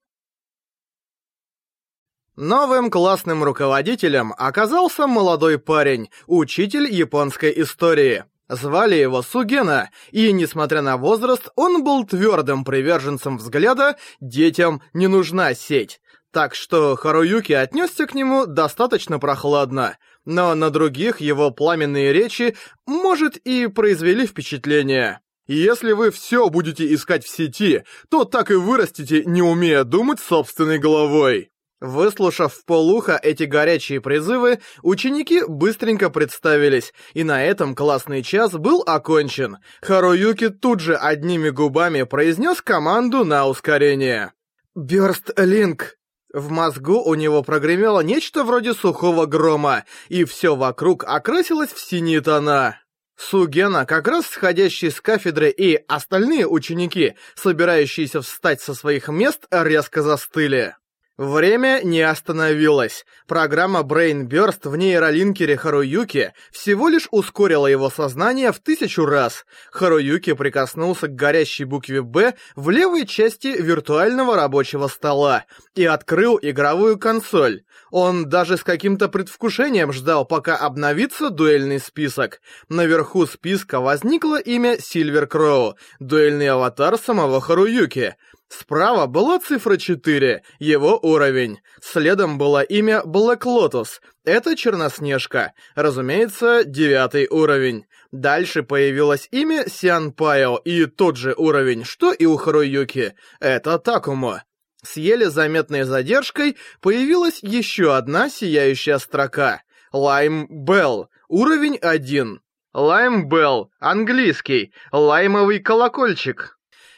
Новым 2.35 2.91
классным 2.91 3.43
руководителем 3.43 4.35
оказался 4.37 5.07
молодой 5.07 5.57
парень, 5.57 6.11
учитель 6.27 6.87
японской 6.93 7.51
истории. 7.59 8.25
Звали 8.49 8.93
его 8.93 9.23
Сугена, 9.23 9.89
и, 10.11 10.31
несмотря 10.31 10.83
на 10.83 10.97
возраст, 10.97 11.49
он 11.55 11.83
был 11.83 12.05
твердым 12.05 12.63
приверженцем 12.63 13.39
взгляда 13.39 13.97
«детям 14.21 14.83
не 14.93 15.07
нужна 15.07 15.55
сеть». 15.55 15.99
Так 16.31 16.53
что 16.53 16.95
Харуюки 16.95 17.53
отнесся 17.53 18.05
к 18.05 18.13
нему 18.13 18.45
достаточно 18.45 19.17
прохладно, 19.17 19.97
но 20.27 20.53
на 20.55 20.69
других 20.69 21.21
его 21.21 21.51
пламенные 21.51 22.11
речи, 22.11 22.55
может, 22.85 23.37
и 23.37 23.67
произвели 23.67 24.27
впечатление. 24.27 25.21
Если 25.47 25.93
вы 25.93 26.11
все 26.11 26.49
будете 26.49 26.93
искать 26.93 27.23
в 27.23 27.33
сети, 27.33 27.83
то 28.09 28.25
так 28.25 28.51
и 28.51 28.55
вырастете, 28.55 29.23
не 29.23 29.41
умея 29.41 29.85
думать 29.85 30.19
собственной 30.19 30.79
головой. 30.79 31.49
Выслушав 31.79 32.53
в 32.53 32.65
полухо 32.65 33.17
эти 33.21 33.43
горячие 33.43 34.01
призывы, 34.01 34.59
ученики 34.81 35.43
быстренько 35.47 36.09
представились, 36.09 36.93
и 37.13 37.23
на 37.23 37.45
этом 37.45 37.73
классный 37.73 38.21
час 38.21 38.51
был 38.51 38.83
окончен. 38.85 39.59
Харуюки 39.81 40.49
тут 40.49 40.81
же 40.81 40.97
одними 40.97 41.51
губами 41.51 42.03
произнес 42.03 42.61
команду 42.61 43.23
на 43.23 43.47
ускорение. 43.47 44.33
«Бёрст 44.75 45.31
Линк!» 45.37 45.97
В 46.33 46.51
мозгу 46.51 47.01
у 47.01 47.15
него 47.15 47.41
прогремело 47.41 48.01
нечто 48.01 48.43
вроде 48.43 48.73
сухого 48.73 49.25
грома, 49.25 49.85
и 50.09 50.25
все 50.25 50.55
вокруг 50.55 51.03
окрасилось 51.05 51.71
в 51.71 51.79
синие 51.79 52.21
тона. 52.21 52.79
Сугена, 53.17 53.85
как 53.85 54.07
раз 54.07 54.27
сходящий 54.27 54.91
с 54.91 55.01
кафедры, 55.01 55.49
и 55.49 55.75
остальные 55.87 56.47
ученики, 56.47 57.15
собирающиеся 57.35 58.21
встать 58.21 58.61
со 58.61 58.73
своих 58.73 59.07
мест, 59.07 59.47
резко 59.49 60.03
застыли. 60.03 60.75
Время 61.17 61.81
не 61.83 62.01
остановилось. 62.01 63.03
Программа 63.25 63.79
Brain 63.79 64.27
Burst 64.27 64.69
в 64.69 64.75
нейролинкере 64.75 65.57
Харуюки 65.57 66.33
всего 66.51 66.89
лишь 66.89 67.07
ускорила 67.09 67.65
его 67.65 67.89
сознание 67.89 68.51
в 68.51 68.59
тысячу 68.59 69.03
раз. 69.03 69.43
Харуюки 69.71 70.33
прикоснулся 70.33 71.07
к 71.07 71.15
горящей 71.15 71.65
букве 71.65 72.03
«Б» 72.03 72.35
в 72.55 72.69
левой 72.69 73.07
части 73.07 73.47
виртуального 73.47 74.35
рабочего 74.35 74.87
стола 74.87 75.45
и 75.73 75.85
открыл 75.85 76.37
игровую 76.39 76.99
консоль. 76.99 77.63
Он 77.89 78.29
даже 78.29 78.55
с 78.55 78.63
каким-то 78.63 79.09
предвкушением 79.09 79.93
ждал, 79.93 80.23
пока 80.23 80.55
обновится 80.55 81.31
дуэльный 81.31 81.79
список. 81.79 82.41
Наверху 82.69 83.25
списка 83.25 83.79
возникло 83.79 84.39
имя 84.39 84.77
Сильвер 84.79 85.25
Кроу, 85.25 85.77
дуэльный 85.99 86.49
аватар 86.49 86.95
самого 86.99 87.41
Харуюки. 87.41 88.15
Справа 88.49 89.07
была 89.07 89.39
цифра 89.39 89.75
4, 89.75 90.41
его 90.59 90.97
уровень. 91.01 91.59
Следом 91.81 92.37
было 92.37 92.61
имя 92.61 93.01
Black 93.05 93.41
Lotus, 93.41 93.99
это 94.23 94.55
Черноснежка, 94.55 95.53
разумеется, 95.75 96.63
девятый 96.63 97.27
уровень. 97.27 97.85
Дальше 98.11 98.63
появилось 98.63 99.27
имя 99.31 99.65
Сиан 99.67 100.13
Пайо 100.13 100.57
и 100.63 100.85
тот 100.85 101.17
же 101.17 101.33
уровень, 101.35 101.83
что 101.83 102.13
и 102.13 102.25
у 102.25 102.37
Харуюки, 102.37 103.15
это 103.41 103.79
Такумо. 103.79 104.43
С 104.81 104.95
еле 104.95 105.29
заметной 105.29 105.83
задержкой 105.83 106.55
появилась 106.79 107.39
еще 107.41 107.95
одна 107.95 108.29
сияющая 108.29 108.97
строка. 108.99 109.61
Лайм 109.91 110.47
Белл, 110.49 111.09
уровень 111.27 111.75
1. 111.75 112.39
Лайм 112.73 113.27
Белл, 113.27 113.71
английский, 113.79 114.71
лаймовый 114.91 115.59
колокольчик 115.59 116.56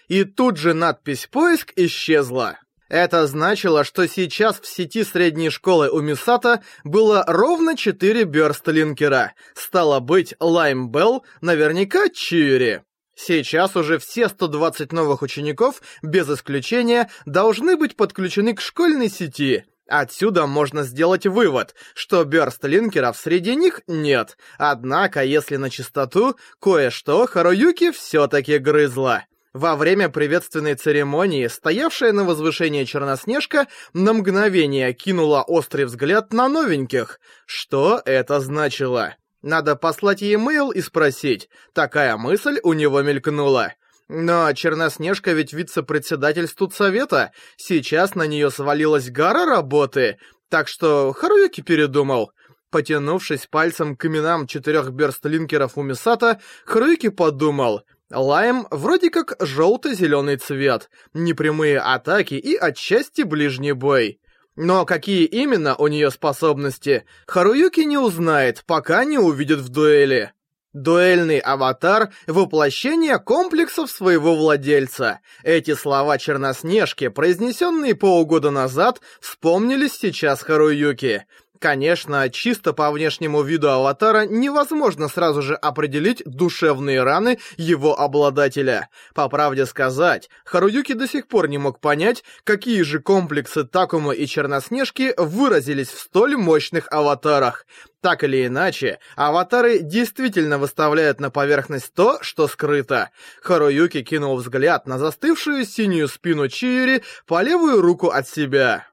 и 0.09 0.25
тут 0.25 0.57
же 0.57 0.73
надпись 0.73 1.29
«Поиск» 1.31 1.71
исчезла. 1.77 2.59
Это 2.89 3.27
значило, 3.27 3.83
что 3.83 4.07
сейчас 4.07 4.59
в 4.59 4.65
сети 4.65 5.03
средней 5.03 5.51
школы 5.51 5.89
у 5.89 6.01
Мисата 6.01 6.63
было 6.83 7.23
ровно 7.27 7.77
4 7.77 8.23
бёрстлинкера. 8.23 9.33
Стало 9.53 9.99
быть, 9.99 10.33
Лайм 10.39 10.89
Белл 10.89 11.23
наверняка 11.39 12.09
Чири. 12.09 12.81
Сейчас 13.15 13.75
уже 13.75 13.99
все 13.99 14.27
120 14.27 14.91
новых 14.91 15.21
учеников, 15.21 15.81
без 16.01 16.27
исключения, 16.29 17.09
должны 17.25 17.77
быть 17.77 17.95
подключены 17.95 18.55
к 18.55 18.61
школьной 18.61 19.09
сети. 19.09 19.65
Отсюда 19.87 20.47
можно 20.47 20.83
сделать 20.83 21.27
вывод, 21.27 21.75
что 21.93 22.23
бёрстлинкеров 22.23 23.17
среди 23.17 23.55
них 23.55 23.81
нет. 23.87 24.37
Однако, 24.57 25.23
если 25.23 25.57
на 25.57 25.69
чистоту, 25.69 26.37
кое-что 26.59 27.27
Харуюки 27.27 27.91
всё-таки 27.91 28.57
грызла. 28.57 29.25
Во 29.53 29.75
время 29.75 30.09
приветственной 30.09 30.75
церемонии, 30.75 31.47
стоявшая 31.47 32.11
на 32.11 32.23
возвышении 32.23 32.83
Черноснежка 32.83 33.67
на 33.93 34.13
мгновение 34.13 34.93
кинула 34.93 35.41
острый 35.41 35.85
взгляд 35.85 36.31
на 36.33 36.47
новеньких. 36.47 37.19
Что 37.47 37.99
это 38.05 38.41
значило? 38.41 39.15
Надо 39.41 39.75
послать 39.75 40.21
ей 40.21 40.35
мейл 40.35 40.69
и 40.69 40.81
спросить. 40.81 41.49
Такая 41.73 42.15
мысль 42.15 42.59
у 42.61 42.73
него 42.73 43.01
мелькнула. 43.01 43.73
Но 44.07 44.53
Черноснежка 44.53 45.31
ведь 45.31 45.51
вице-председатель 45.51 46.47
студсовета. 46.47 47.31
Сейчас 47.57 48.13
на 48.13 48.27
нее 48.27 48.51
свалилась 48.51 49.09
гора 49.09 49.47
работы. 49.47 50.19
Так 50.49 50.67
что 50.67 51.11
Харуюки 51.11 51.61
передумал. 51.61 52.33
Потянувшись 52.69 53.47
пальцем 53.47 53.95
к 53.95 54.05
именам 54.05 54.45
четырех 54.45 54.91
берстлинкеров 54.91 55.75
у 55.75 55.81
Мисата, 55.81 56.39
Харуюки 56.65 57.09
подумал— 57.09 57.81
Лайм 58.11 58.67
вроде 58.71 59.09
как 59.09 59.35
желто-зеленый 59.39 60.37
цвет, 60.37 60.89
непрямые 61.13 61.79
атаки 61.79 62.33
и 62.33 62.55
отчасти 62.55 63.21
ближний 63.21 63.73
бой. 63.73 64.19
Но 64.55 64.85
какие 64.85 65.25
именно 65.25 65.75
у 65.75 65.87
нее 65.87 66.09
способности, 66.11 67.05
Харуюки 67.27 67.81
не 67.81 67.97
узнает, 67.97 68.63
пока 68.65 69.05
не 69.05 69.17
увидит 69.17 69.59
в 69.59 69.69
дуэли. 69.69 70.33
Дуэльный 70.73 71.39
аватар— 71.39 72.11
воплощение 72.27 73.17
комплексов 73.17 73.89
своего 73.89 74.35
владельца. 74.35 75.19
Эти 75.43 75.73
слова 75.73 76.17
Черноснежки, 76.19 77.07
произнесенные 77.07 77.95
полгода 77.95 78.51
назад, 78.51 79.01
вспомнились 79.19 79.93
сейчас 79.93 80.41
Харуюки. 80.41 81.25
Конечно, 81.59 82.29
чисто 82.29 82.71
по 82.71 82.89
внешнему 82.89 83.41
виду 83.41 83.69
аватара 83.69 84.25
невозможно 84.25 85.09
сразу 85.09 85.41
же 85.41 85.55
определить 85.55 86.23
душевные 86.25 87.03
раны 87.03 87.37
его 87.57 87.99
обладателя. 87.99 88.87
По 89.13 89.27
правде 89.27 89.65
сказать, 89.65 90.29
Харуюки 90.45 90.93
до 90.93 91.05
сих 91.05 91.27
пор 91.27 91.49
не 91.49 91.57
мог 91.57 91.81
понять, 91.81 92.23
какие 92.45 92.81
же 92.83 92.99
комплексы 92.99 93.65
Такума 93.65 94.13
и 94.13 94.25
Черноснежки 94.25 95.13
выразились 95.17 95.89
в 95.89 95.99
столь 95.99 96.37
мощных 96.37 96.87
аватарах. 96.91 97.65
Так 97.99 98.23
или 98.23 98.47
иначе, 98.47 98.99
аватары 99.17 99.79
действительно 99.79 100.59
выставляют 100.59 101.19
на 101.19 101.29
поверхность 101.29 101.93
то, 101.93 102.19
что 102.21 102.47
скрыто. 102.47 103.09
Харуюки 103.41 104.01
кинул 104.01 104.37
взгляд 104.37 104.87
на 104.87 104.97
застывшую 104.97 105.65
синюю 105.65 106.07
спину 106.07 106.47
Чиури 106.47 107.03
по 107.27 107.41
левую 107.41 107.81
руку 107.81 108.07
от 108.07 108.29
себя 108.29 108.85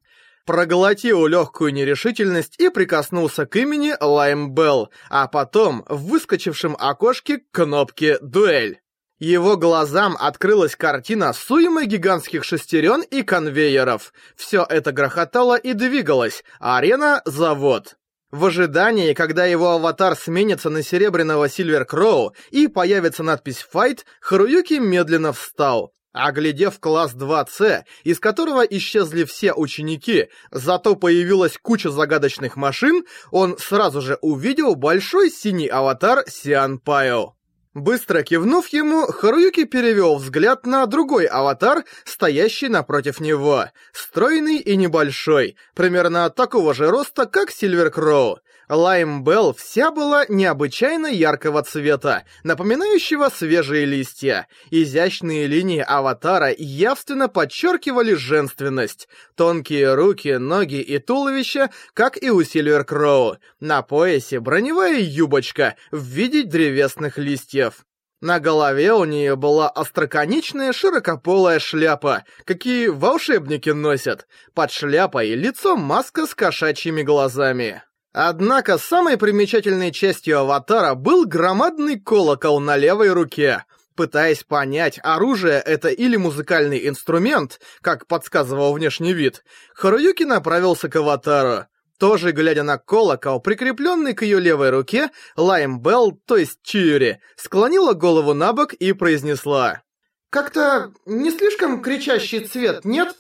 проглотил 0.47 1.27
легкую 1.27 1.75
нерешительность 1.75 2.59
и 2.59 2.71
прикоснулся 2.71 3.45
к 3.45 3.57
имени 3.57 3.95
Лайм 4.01 4.55
Белл, 4.55 4.91
а 5.11 5.27
потом 5.27 5.85
в 5.89 6.07
выскочившем 6.09 6.77
окошке 6.79 7.43
кнопке 7.51 8.19
«Дуэль». 8.21 8.81
Его 9.19 9.57
глазам 9.57 10.17
открылась 10.19 10.77
картина 10.77 11.33
с 11.33 11.49
гигантских 11.49 12.45
шестерен 12.45 13.01
и 13.01 13.23
конвейеров. 13.23 14.13
Все 14.37 14.65
это 14.69 14.93
грохотало 14.93 15.57
и 15.57 15.73
двигалось, 15.73 16.45
арена— 16.61 17.23
завод. 17.25 17.97
В 18.31 18.45
ожидании, 18.45 19.15
когда 19.15 19.47
его 19.47 19.71
аватар 19.71 20.17
сменится 20.17 20.69
на 20.69 20.83
серебряного 20.83 21.49
Сильвер 21.49 21.87
Кроу 21.87 22.35
и 22.51 22.69
появится 22.69 23.23
надпись 23.23 23.67
«Файт», 23.71 24.05
Харуюки 24.21 24.75
медленно 24.75 25.33
встал. 25.33 25.95
Оглядев 26.17 26.81
класс 26.81 27.15
2С, 27.15 27.85
из 28.05 28.19
которого 28.21 28.63
исчезли 28.63 29.25
все 29.25 29.53
ученики, 29.53 30.29
зато 30.51 30.97
появилась 30.97 31.59
куча 31.61 31.91
загадочных 31.91 32.57
машин, 32.57 33.05
он 33.31 33.59
сразу 33.59 34.01
же 34.01 34.17
увидел 34.23 34.77
большой 34.77 35.31
синий 35.31 35.67
аватар 35.67 36.25
Сиан 36.27 36.79
Пайо. 36.79 37.35
Быстро 37.75 38.23
кивнув 38.23 38.69
ему, 38.69 39.03
Харуюки 39.03 39.65
перевел 39.65 40.17
взгляд 40.17 40.65
на 40.65 40.87
другой 40.87 41.27
аватар, 41.27 41.85
стоящий 42.07 42.69
напротив 42.69 43.21
него. 43.21 43.67
Стройный 43.93 44.57
и 44.57 44.77
небольшой, 44.77 45.59
примерно 45.75 46.31
такого 46.31 46.73
же 46.73 46.89
роста, 46.89 47.27
как 47.27 47.51
Сильвер 47.51 47.91
Кроу. 47.91 48.39
Лайм 48.69 49.23
Белл 49.23 49.55
вся 49.55 49.93
была 49.93 50.27
необычайно 50.29 51.07
яркого 51.07 51.63
цвета, 51.63 52.25
напоминающего 52.43 53.29
свежие 53.29 53.85
листья. 53.85 54.49
Изящные 54.71 55.47
линии 55.47 55.85
аватара 55.87 56.53
явственно 56.57 57.29
подчеркивали 57.29 58.15
женственность. 58.15 59.09
Тонкие 59.37 59.95
руки, 59.95 60.37
ноги 60.37 60.81
и 60.81 60.99
туловище, 60.99 61.71
как 61.95 62.21
и 62.21 62.31
у 62.31 62.43
Сильвер 62.43 62.85
Кроу. 62.85 63.37
На 63.61 63.83
поясе 63.83 64.41
броневая 64.41 64.99
юбочка 64.99 65.77
в 65.93 66.03
виде 66.03 66.43
древесных 66.43 67.19
листьев. 67.19 67.85
На 68.21 68.41
голове 68.41 68.95
у 68.95 69.05
нее 69.05 69.37
была 69.37 69.69
остроконечная 69.69 70.73
широкополая 70.73 71.61
шляпа, 71.61 72.25
какие 72.45 72.89
волшебники 72.89 73.71
носят. 73.71 74.27
Под 74.55 74.73
шляпой 74.73 75.35
лицо 75.35 75.77
маска 75.77 76.27
с 76.27 76.35
кошачьими 76.35 77.03
глазами. 77.03 77.83
Однако 78.19 78.79
самой 78.79 79.19
примечательной 79.19 79.93
частью 79.93 80.39
аватара 80.39 80.95
был 80.95 81.27
громадный 81.27 82.01
колокол 82.01 82.61
на 82.61 82.75
левой 82.75 83.11
руке. 83.13 83.67
Пытаясь 83.95 84.43
понять, 84.43 84.99
оружие 85.03 85.61
это 85.61 85.91
или 85.91 86.17
музыкальный 86.17 86.89
инструмент, 86.89 87.61
как 87.83 88.07
подсказывал 88.07 88.73
внешний 88.73 89.13
вид, 89.13 89.45
Харуюки 89.75 90.23
направился 90.23 90.89
к 90.89 90.97
аватару. 90.97 91.67
Тоже 91.99 92.33
глядя 92.33 92.63
на 92.63 92.79
колокол, 92.79 93.39
прикрепленный 93.39 94.15
к 94.15 94.23
ее 94.23 94.41
левой 94.41 94.71
руке, 94.71 95.11
Лайм 95.37 95.83
Белл, 95.83 96.19
то 96.25 96.39
есть 96.39 96.61
Чиури, 96.63 97.21
склонила 97.37 97.93
голову 97.93 98.33
на 98.33 98.55
бок 98.55 98.73
и 98.73 98.95
произнесла. 98.95 99.83
«Как-то 100.31 100.91
не 101.05 101.31
слишком 101.31 101.83
кричащий 101.83 102.47
цвет, 102.47 102.87
нет?» 102.87 103.15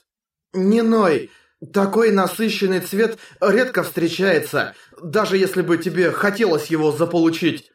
«Не 0.54 0.80
ной. 0.80 1.30
Такой 1.72 2.10
насыщенный 2.10 2.80
цвет 2.80 3.18
редко 3.40 3.82
встречается, 3.82 4.74
даже 5.02 5.38
если 5.38 5.62
бы 5.62 5.78
тебе 5.78 6.12
хотелось 6.12 6.66
его 6.66 6.92
заполучить. 6.92 7.70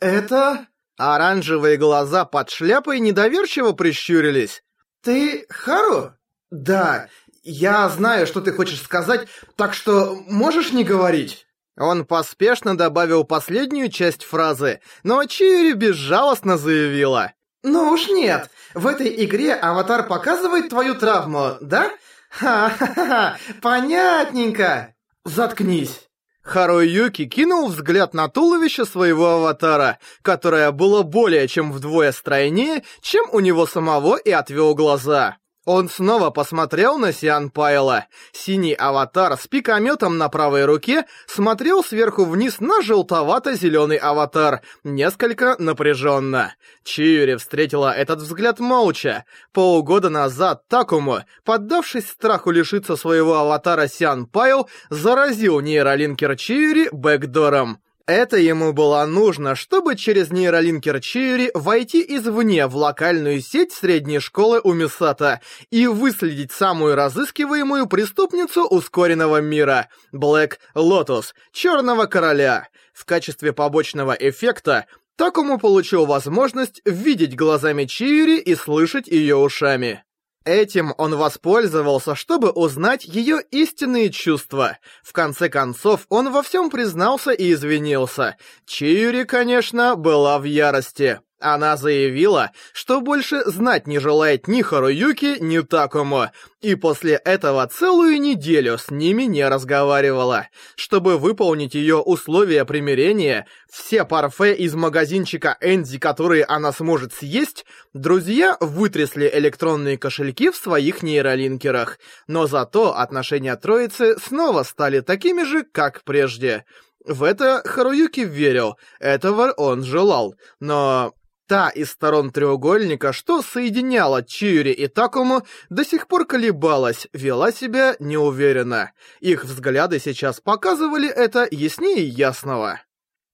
Это... 0.00 0.66
Оранжевые 0.98 1.76
глаза 1.76 2.24
под 2.24 2.48
шляпой 2.48 3.00
недоверчиво 3.00 3.72
прищурились. 3.72 4.62
Ты 5.02 5.44
Хару? 5.50 6.14
Да, 6.50 7.08
я 7.42 7.88
знаю, 7.90 8.26
что 8.26 8.40
ты 8.40 8.52
хочешь 8.52 8.80
сказать, 8.80 9.28
так 9.56 9.74
что 9.74 10.16
можешь 10.26 10.72
не 10.72 10.84
говорить. 10.84 11.46
Он 11.78 12.06
поспешно 12.06 12.76
добавил 12.76 13.24
последнюю 13.24 13.90
часть 13.90 14.24
фразы, 14.24 14.80
но 15.02 15.24
Чиури 15.26 15.74
безжалостно 15.74 16.56
заявила. 16.56 17.32
«Ну 17.62 17.90
уж 17.90 18.08
нет, 18.08 18.48
в 18.74 18.86
этой 18.86 19.24
игре 19.24 19.52
аватар 19.54 20.06
показывает 20.06 20.70
твою 20.70 20.94
травму, 20.94 21.56
да? 21.60 21.92
«Ха-ха-ха! 22.38 23.38
Понятненько!» 23.62 24.94
«Заткнись!» 25.24 26.06
Харуюки 26.42 27.24
кинул 27.24 27.68
взгляд 27.68 28.14
на 28.14 28.28
туловище 28.28 28.84
своего 28.84 29.30
аватара, 29.30 29.98
которое 30.22 30.70
было 30.70 31.02
более 31.02 31.48
чем 31.48 31.72
вдвое 31.72 32.12
стройнее, 32.12 32.84
чем 33.00 33.26
у 33.32 33.40
него 33.40 33.66
самого, 33.66 34.16
и 34.16 34.30
отвел 34.30 34.74
глаза. 34.74 35.38
Он 35.66 35.88
снова 35.88 36.30
посмотрел 36.30 36.96
на 36.96 37.12
Сиан 37.12 37.50
Пайла. 37.50 38.06
Синий 38.32 38.72
аватар 38.72 39.36
с 39.36 39.48
пикометом 39.48 40.16
на 40.16 40.28
правой 40.28 40.64
руке 40.64 41.06
смотрел 41.26 41.82
сверху 41.82 42.24
вниз 42.24 42.60
на 42.60 42.80
желтовато-зеленый 42.82 43.96
аватар, 43.96 44.62
несколько 44.84 45.56
напряженно. 45.58 46.54
Чиури 46.84 47.34
встретила 47.34 47.92
этот 47.92 48.20
взгляд 48.20 48.60
молча. 48.60 49.24
Полгода 49.52 50.08
назад 50.08 50.68
Такуму, 50.68 51.24
поддавшись 51.44 52.08
страху 52.08 52.52
лишиться 52.52 52.94
своего 52.94 53.34
аватара 53.34 53.88
Cyan 53.88 54.26
Pile, 54.26 54.68
заразил 54.88 55.58
нейролинкер 55.58 56.36
Чиури 56.36 56.88
бэкдором. 56.92 57.80
Это 58.06 58.36
ему 58.36 58.72
было 58.72 59.04
нужно, 59.04 59.56
чтобы 59.56 59.96
через 59.96 60.30
нейролинкер 60.30 61.00
Чиури 61.00 61.50
войти 61.54 62.04
извне 62.06 62.68
в 62.68 62.76
локальную 62.76 63.40
сеть 63.40 63.72
средней 63.72 64.20
школы 64.20 64.60
Умисато 64.62 65.40
и 65.70 65.88
выследить 65.88 66.52
самую 66.52 66.94
разыскиваемую 66.94 67.88
преступницу 67.88 68.64
ускоренного 68.64 69.40
мира— 69.40 69.88
Black 70.12 70.58
Lotus, 70.76 71.34
Черного 71.50 72.06
Короля. 72.06 72.68
В 72.92 73.04
качестве 73.04 73.52
побочного 73.52 74.12
эффекта 74.12 74.86
Такому 75.16 75.58
получил 75.58 76.06
возможность 76.06 76.82
видеть 76.84 77.34
глазами 77.34 77.86
Чиури 77.86 78.38
и 78.38 78.54
слышать 78.54 79.08
ее 79.08 79.34
ушами. 79.34 80.04
Этим 80.46 80.94
он 80.96 81.16
воспользовался, 81.16 82.14
чтобы 82.14 82.50
узнать 82.50 83.04
ее 83.04 83.40
истинные 83.50 84.10
чувства. 84.10 84.78
В 85.02 85.12
конце 85.12 85.48
концов, 85.48 86.06
он 86.08 86.30
во 86.30 86.44
всем 86.44 86.70
признался 86.70 87.32
и 87.32 87.52
извинился. 87.52 88.36
Чиури, 88.64 89.24
конечно, 89.24 89.96
была 89.96 90.38
в 90.38 90.44
ярости. 90.44 91.20
Она 91.38 91.76
заявила, 91.76 92.52
что 92.72 93.02
больше 93.02 93.44
знать 93.44 93.86
не 93.86 93.98
желает 93.98 94.48
ни 94.48 94.62
Харуюки, 94.62 95.36
ни 95.38 95.58
Такому, 95.60 96.30
и 96.62 96.74
после 96.76 97.16
этого 97.16 97.66
целую 97.66 98.18
неделю 98.18 98.78
с 98.78 98.90
ними 98.90 99.24
не 99.24 99.46
разговаривала. 99.46 100.48
Чтобы 100.76 101.18
выполнить 101.18 101.74
ее 101.74 101.96
условия 101.96 102.64
примирения, 102.64 103.46
все 103.70 104.06
парфе 104.06 104.54
из 104.54 104.74
магазинчика 104.74 105.58
Энди, 105.60 105.98
которые 105.98 106.42
она 106.44 106.72
сможет 106.72 107.12
съесть, 107.12 107.66
друзья 107.92 108.56
вытрясли 108.60 109.30
электронные 109.34 109.98
кошельки 109.98 110.48
в 110.50 110.56
своих 110.56 111.02
нейролинкерах. 111.02 111.98
Но 112.26 112.46
зато 112.46 112.96
отношения 112.96 113.54
троицы 113.56 114.16
снова 114.18 114.62
стали 114.62 115.00
такими 115.00 115.42
же, 115.42 115.64
как 115.64 116.02
прежде. 116.04 116.64
В 117.04 117.22
это 117.22 117.62
Харуюки 117.64 118.20
верил, 118.20 118.78
этого 118.98 119.52
он 119.52 119.84
желал, 119.84 120.34
но 120.58 121.14
Та 121.48 121.68
из 121.68 121.92
сторон 121.92 122.32
треугольника, 122.32 123.12
что 123.12 123.40
соединяла 123.40 124.24
Чиури 124.24 124.72
и 124.72 124.88
Такому, 124.88 125.46
до 125.70 125.84
сих 125.84 126.08
пор 126.08 126.26
колебалась, 126.26 127.06
вела 127.12 127.52
себя 127.52 127.94
неуверенно. 128.00 128.90
Их 129.20 129.44
взгляды 129.44 130.00
сейчас 130.00 130.40
показывали 130.40 131.08
это 131.08 131.46
яснее 131.48 132.04
ясного. 132.04 132.80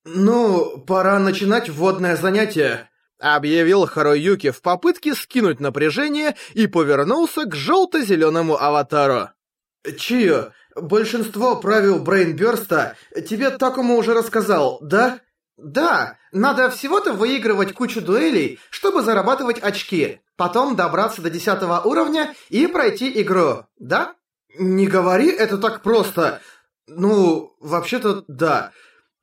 «Ну, 0.04 0.78
пора 0.86 1.18
начинать 1.20 1.70
вводное 1.70 2.16
занятие»,— 2.16 2.90
объявил 3.18 3.86
Харуюки 3.86 4.50
в 4.50 4.60
попытке 4.60 5.14
скинуть 5.14 5.60
напряжение 5.60 6.36
и 6.52 6.66
повернулся 6.66 7.44
к 7.46 7.54
желто-зеленому 7.54 8.60
аватару. 8.60 9.30
«Чио, 9.96 10.50
большинство 10.76 11.56
правил 11.56 12.00
Брейнбёрста 12.00 12.94
тебе 13.26 13.50
Такому 13.50 13.96
уже 13.96 14.12
рассказал, 14.12 14.78
да?» 14.82 15.20
Да, 15.56 16.18
надо 16.32 16.70
всего-то 16.70 17.12
выигрывать 17.12 17.74
кучу 17.74 18.00
дуэлей, 18.00 18.58
чтобы 18.70 19.02
зарабатывать 19.02 19.58
очки, 19.62 20.20
потом 20.36 20.76
добраться 20.76 21.22
до 21.22 21.30
десятого 21.30 21.80
уровня 21.80 22.34
и 22.48 22.66
пройти 22.66 23.20
игру, 23.22 23.66
да? 23.78 24.14
Не 24.58 24.86
говори 24.86 25.30
это 25.30 25.58
так 25.58 25.82
просто. 25.82 26.40
Ну, 26.86 27.54
вообще-то, 27.60 28.24
да. 28.28 28.72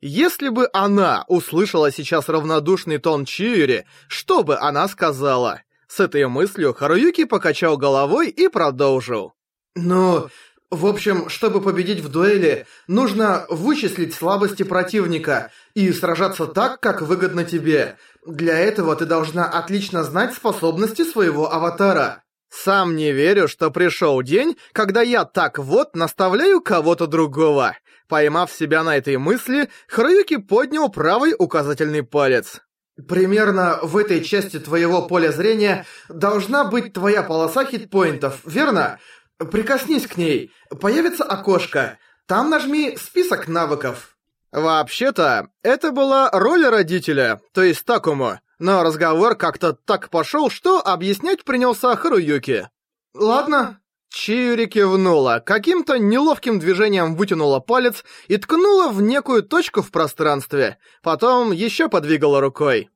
Если 0.00 0.48
бы 0.48 0.68
она 0.72 1.24
услышала 1.28 1.92
сейчас 1.92 2.28
равнодушный 2.28 2.98
тон 2.98 3.26
Чиури, 3.26 3.86
что 4.08 4.42
бы 4.42 4.56
она 4.58 4.88
сказала? 4.88 5.62
С 5.88 6.00
этой 6.00 6.26
мыслью 6.26 6.72
Харуюки 6.72 7.24
покачал 7.24 7.76
головой 7.76 8.28
и 8.28 8.48
продолжил. 8.48 9.34
«Ну, 9.74 10.28
в 10.70 10.86
общем, 10.86 11.28
чтобы 11.28 11.60
победить 11.60 12.00
в 12.00 12.08
дуэли, 12.08 12.66
нужно 12.86 13.44
вычислить 13.48 14.14
слабости 14.14 14.62
противника 14.62 15.50
и 15.74 15.92
сражаться 15.92 16.46
так, 16.46 16.80
как 16.80 17.02
выгодно 17.02 17.44
тебе. 17.44 17.96
Для 18.24 18.56
этого 18.58 18.94
ты 18.94 19.04
должна 19.04 19.46
отлично 19.46 20.04
знать 20.04 20.34
способности 20.34 21.02
своего 21.02 21.52
аватара. 21.52 22.22
Сам 22.50 22.96
не 22.96 23.12
верю, 23.12 23.48
что 23.48 23.70
пришел 23.70 24.22
день, 24.22 24.56
когда 24.72 25.02
я 25.02 25.24
так 25.24 25.58
вот 25.58 25.94
наставляю 25.94 26.60
кого-то 26.60 27.06
другого. 27.06 27.76
Поймав 28.08 28.50
себя 28.52 28.82
на 28.82 28.96
этой 28.96 29.16
мысли, 29.18 29.68
Харуюки 29.86 30.36
поднял 30.36 30.88
правый 30.88 31.34
указательный 31.38 32.02
палец. 32.02 32.60
Примерно 33.08 33.78
в 33.82 33.96
этой 33.96 34.22
части 34.22 34.58
твоего 34.58 35.02
поля 35.02 35.30
зрения 35.32 35.86
должна 36.08 36.64
быть 36.64 36.92
твоя 36.92 37.22
полоса 37.22 37.64
хитпоинтов, 37.64 38.40
верно? 38.44 38.98
Прикоснись 39.40 40.06
к 40.06 40.18
ней, 40.18 40.52
появится 40.80 41.24
окошко. 41.24 41.98
Там 42.26 42.50
нажми 42.50 42.96
«Список 43.00 43.48
навыков». 43.48 44.16
Вообще-то, 44.52 45.48
это 45.62 45.92
была 45.92 46.28
роль 46.32 46.66
родителя, 46.66 47.40
то 47.54 47.62
есть 47.62 47.84
Такому, 47.84 48.40
но 48.58 48.82
разговор 48.82 49.36
как-то 49.36 49.72
так 49.72 50.10
пошел, 50.10 50.50
что 50.50 50.80
объяснять 50.84 51.44
принялся 51.44 51.94
Харуюки. 51.96 52.68
«Ладно». 53.14 53.80
Чиури 54.12 54.66
кивнула, 54.66 55.40
каким-то 55.44 55.96
неловким 55.96 56.58
движением 56.58 57.14
вытянула 57.14 57.60
палец 57.60 58.04
и 58.26 58.36
ткнула 58.36 58.88
в 58.88 59.00
некую 59.00 59.44
точку 59.44 59.82
в 59.82 59.92
пространстве, 59.92 60.78
потом 61.00 61.52
еще 61.52 61.88
подвигала 61.88 62.40
рукой. 62.40 62.90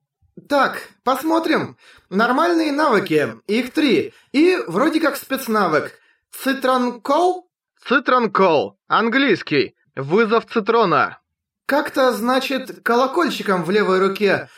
«Так, 0.49 0.89
посмотрим. 1.05 1.77
Нормальные 2.09 2.73
навыки, 2.73 3.35
их 3.47 3.71
три, 3.71 4.13
и 4.33 4.57
вроде 4.67 4.99
как 4.99 5.15
спецнавык. 5.15 5.93
Цитранкол?» 6.43 7.49
«Цитранкол, 7.87 8.77
английский, 8.87 9.75
вызов 9.95 10.45
цитрона». 10.45 11.19
«Как-то, 11.65 12.13
значит, 12.13 12.83
колокольчиком 12.83 13.63
в 13.63 13.71
левой 13.71 13.99
руке. 13.99 14.49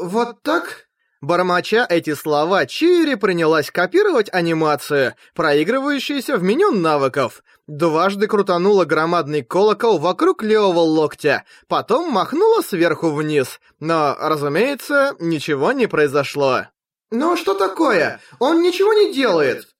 Вот 0.00 0.42
так?» 0.42 0.86
Бормоча 1.22 1.86
эти 1.88 2.14
слова, 2.14 2.66
Чири 2.66 3.14
принялась 3.14 3.70
копировать 3.70 4.28
анимацию, 4.32 5.14
проигрывающуюся 5.34 6.36
в 6.36 6.42
меню 6.42 6.72
навыков. 6.72 7.44
Дважды 7.68 8.26
крутанула 8.26 8.84
громадный 8.84 9.42
колокол 9.42 9.98
вокруг 9.98 10.42
левого 10.42 10.80
локтя, 10.80 11.44
потом 11.68 12.10
махнула 12.10 12.60
сверху 12.60 13.10
вниз. 13.10 13.60
Но, 13.78 14.16
разумеется, 14.18 15.14
ничего 15.20 15.70
не 15.70 15.86
произошло. 15.86 16.66
«Ну 17.12 17.36
что 17.36 17.54
такое? 17.54 18.20
Он 18.40 18.60
ничего 18.60 18.92
не 18.92 19.14
делает!» 19.14 19.71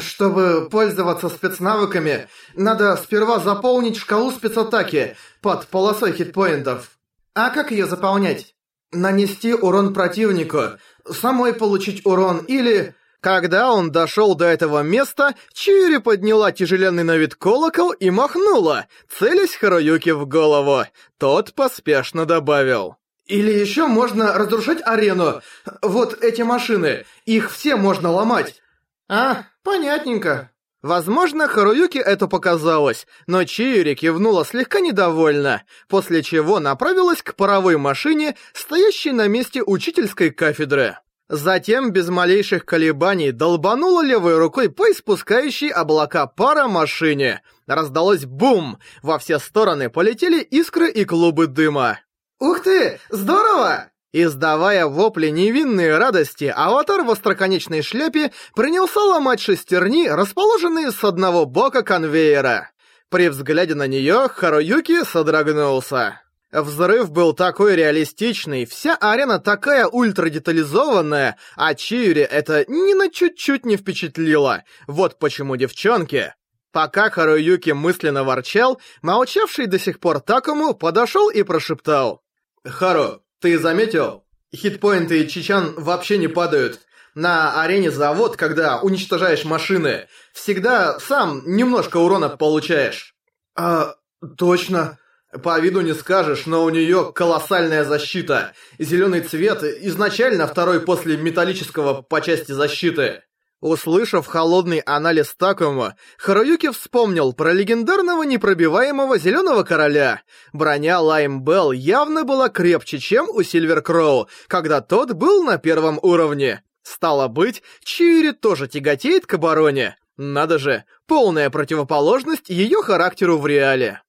Чтобы 0.00 0.68
пользоваться 0.70 1.30
спецнавыками, 1.30 2.28
надо 2.54 2.96
сперва 2.96 3.38
заполнить 3.38 3.96
шкалу 3.96 4.30
спецатаки 4.30 5.16
под 5.40 5.66
полосой 5.68 6.12
хитпоинтов. 6.12 6.90
А 7.34 7.50
как 7.50 7.70
ее 7.70 7.86
заполнять? 7.86 8.54
Нанести 8.92 9.54
урон 9.54 9.94
противнику, 9.94 10.78
самой 11.10 11.54
получить 11.54 12.04
урон 12.04 12.38
или... 12.46 12.94
Когда 13.20 13.72
он 13.72 13.90
дошел 13.90 14.36
до 14.36 14.44
этого 14.44 14.82
места, 14.82 15.34
Чири 15.52 15.98
подняла 15.98 16.52
тяжеленный 16.52 17.02
на 17.02 17.16
вид 17.16 17.34
колокол 17.34 17.90
и 17.90 18.10
махнула, 18.10 18.86
целясь 19.08 19.56
Харуюки 19.56 20.10
в 20.10 20.24
голову. 20.26 20.84
Тот 21.18 21.52
поспешно 21.54 22.26
добавил. 22.26 22.96
Или 23.26 23.52
еще 23.52 23.88
можно 23.88 24.34
разрушать 24.34 24.80
арену. 24.84 25.42
Вот 25.82 26.22
эти 26.22 26.42
машины, 26.42 27.06
их 27.26 27.50
все 27.50 27.74
можно 27.74 28.10
ломать. 28.12 28.62
А, 29.08 29.44
понятненько. 29.62 30.50
Возможно, 30.82 31.48
Харуюке 31.48 31.98
это 31.98 32.28
показалось, 32.28 33.06
но 33.26 33.42
Чиури 33.44 33.94
кивнула 33.94 34.44
слегка 34.44 34.78
недовольно, 34.80 35.62
после 35.88 36.22
чего 36.22 36.60
направилась 36.60 37.20
к 37.20 37.34
паровой 37.34 37.78
машине, 37.78 38.36
стоящей 38.52 39.10
на 39.10 39.26
месте 39.26 39.62
учительской 39.62 40.30
кафедры. 40.30 40.98
Затем, 41.28 41.90
без 41.90 42.08
малейших 42.08 42.64
колебаний, 42.64 43.32
долбанула 43.32 44.02
левой 44.02 44.38
рукой 44.38 44.70
по 44.70 44.90
испускающей 44.90 45.68
облака 45.68 46.26
пара 46.26 46.68
машине. 46.68 47.42
Раздалось 47.66 48.24
бум! 48.24 48.78
Во 49.02 49.18
все 49.18 49.38
стороны 49.38 49.90
полетели 49.90 50.40
искры 50.40 50.90
и 50.90 51.04
клубы 51.04 51.48
дыма. 51.48 51.98
«Ух 52.38 52.62
ты! 52.62 52.98
Здорово!» 53.10 53.90
Издавая 54.12 54.86
вопли 54.86 55.28
невинной 55.28 55.98
радости, 55.98 56.52
аватар 56.54 57.02
в 57.02 57.10
остроконечной 57.10 57.82
шляпе 57.82 58.32
принялся 58.54 59.00
ломать 59.00 59.40
шестерни, 59.40 60.08
расположенные 60.08 60.92
с 60.92 61.04
одного 61.04 61.44
бока 61.44 61.82
конвейера. 61.82 62.70
При 63.10 63.28
взгляде 63.28 63.74
на 63.74 63.86
нее 63.86 64.28
Харуюки 64.28 65.04
содрогнулся. 65.04 66.22
Взрыв 66.50 67.10
был 67.10 67.34
такой 67.34 67.76
реалистичный, 67.76 68.64
вся 68.64 68.96
арена 68.96 69.38
такая 69.38 69.86
ультрадетализованная, 69.86 71.36
а 71.56 71.74
Чиури 71.74 72.22
это 72.22 72.64
ни 72.66 72.94
на 72.94 73.10
чуть-чуть 73.10 73.66
не 73.66 73.76
впечатлило. 73.76 74.64
Вот 74.86 75.18
почему 75.18 75.56
девчонки... 75.56 76.34
Пока 76.70 77.08
Харуюки 77.08 77.70
мысленно 77.70 78.24
ворчал, 78.24 78.78
молчавший 79.00 79.66
до 79.66 79.78
сих 79.78 80.00
пор 80.00 80.20
Такому 80.20 80.74
подошел 80.74 81.30
и 81.30 81.42
прошептал. 81.42 82.22
«Хару, 82.62 83.22
ты 83.40 83.58
заметил? 83.58 84.24
Хитпоинты 84.54 85.26
Чичан 85.26 85.74
вообще 85.76 86.18
не 86.18 86.28
падают. 86.28 86.80
На 87.14 87.62
арене 87.62 87.90
завод, 87.90 88.36
когда 88.36 88.80
уничтожаешь 88.80 89.44
машины, 89.44 90.08
всегда 90.32 90.98
сам 91.00 91.42
немножко 91.46 91.98
урона 91.98 92.28
получаешь». 92.28 93.14
«А, 93.56 93.96
точно...» 94.36 94.98
По 95.42 95.60
виду 95.60 95.82
не 95.82 95.94
скажешь, 95.94 96.46
но 96.46 96.64
у 96.64 96.70
нее 96.70 97.12
колоссальная 97.14 97.84
защита. 97.84 98.54
Зеленый 98.78 99.20
цвет 99.20 99.62
изначально 99.62 100.46
второй 100.46 100.80
после 100.80 101.18
металлического 101.18 102.00
по 102.00 102.22
части 102.22 102.52
защиты. 102.52 103.24
Услышав 103.60 104.26
холодный 104.26 104.78
анализ 104.78 105.34
Такума, 105.36 105.96
Харуюки 106.16 106.70
вспомнил 106.70 107.32
про 107.32 107.52
легендарного 107.52 108.22
непробиваемого 108.22 109.18
Зеленого 109.18 109.64
Короля. 109.64 110.22
Броня 110.52 111.00
Лайм 111.00 111.42
Белл 111.42 111.72
явно 111.72 112.22
была 112.22 112.50
крепче, 112.50 112.98
чем 112.98 113.28
у 113.28 113.42
Сильвер 113.42 113.82
Кроу, 113.82 114.28
когда 114.46 114.80
тот 114.80 115.12
был 115.12 115.42
на 115.42 115.58
первом 115.58 115.98
уровне. 116.02 116.62
Стало 116.84 117.26
быть, 117.26 117.64
Чири 117.82 118.30
тоже 118.30 118.68
тяготеет 118.68 119.26
к 119.26 119.34
обороне. 119.34 119.96
Надо 120.16 120.58
же, 120.60 120.84
полная 121.06 121.50
противоположность 121.50 122.48
ее 122.48 122.80
характеру 122.82 123.38
в 123.38 123.46
реале. 123.46 124.02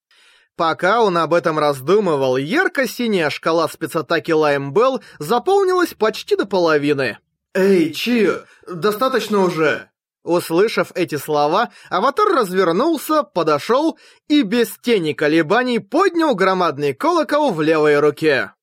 Пока 0.56 1.02
он 1.02 1.18
об 1.18 1.34
этом 1.34 1.58
раздумывал, 1.58 2.38
ярко-синяя 2.38 3.32
шкала 3.32 3.68
спецатаки 3.68 4.32
Лаймбелл 4.32 5.02
заполнилась 5.18 5.96
почти 5.96 6.36
до 6.36 6.46
половины. 6.46 7.18
«Эй, 7.54 7.94
Чи, 7.94 8.32
достаточно 8.68 9.40
уже!» 9.44 9.90
Услышав 10.24 10.92
эти 10.96 11.16
слова, 11.16 11.72
аватар 11.90 12.28
развернулся, 12.28 13.24
подошел 13.24 13.98
и 14.28 14.44
без 14.44 14.78
тени 14.82 15.14
колебаний 15.14 15.80
поднял 15.80 16.36
громадный 16.36 16.94
колокол 16.94 17.52
в 17.52 17.62
левой 17.62 18.00
руке. 18.00 18.54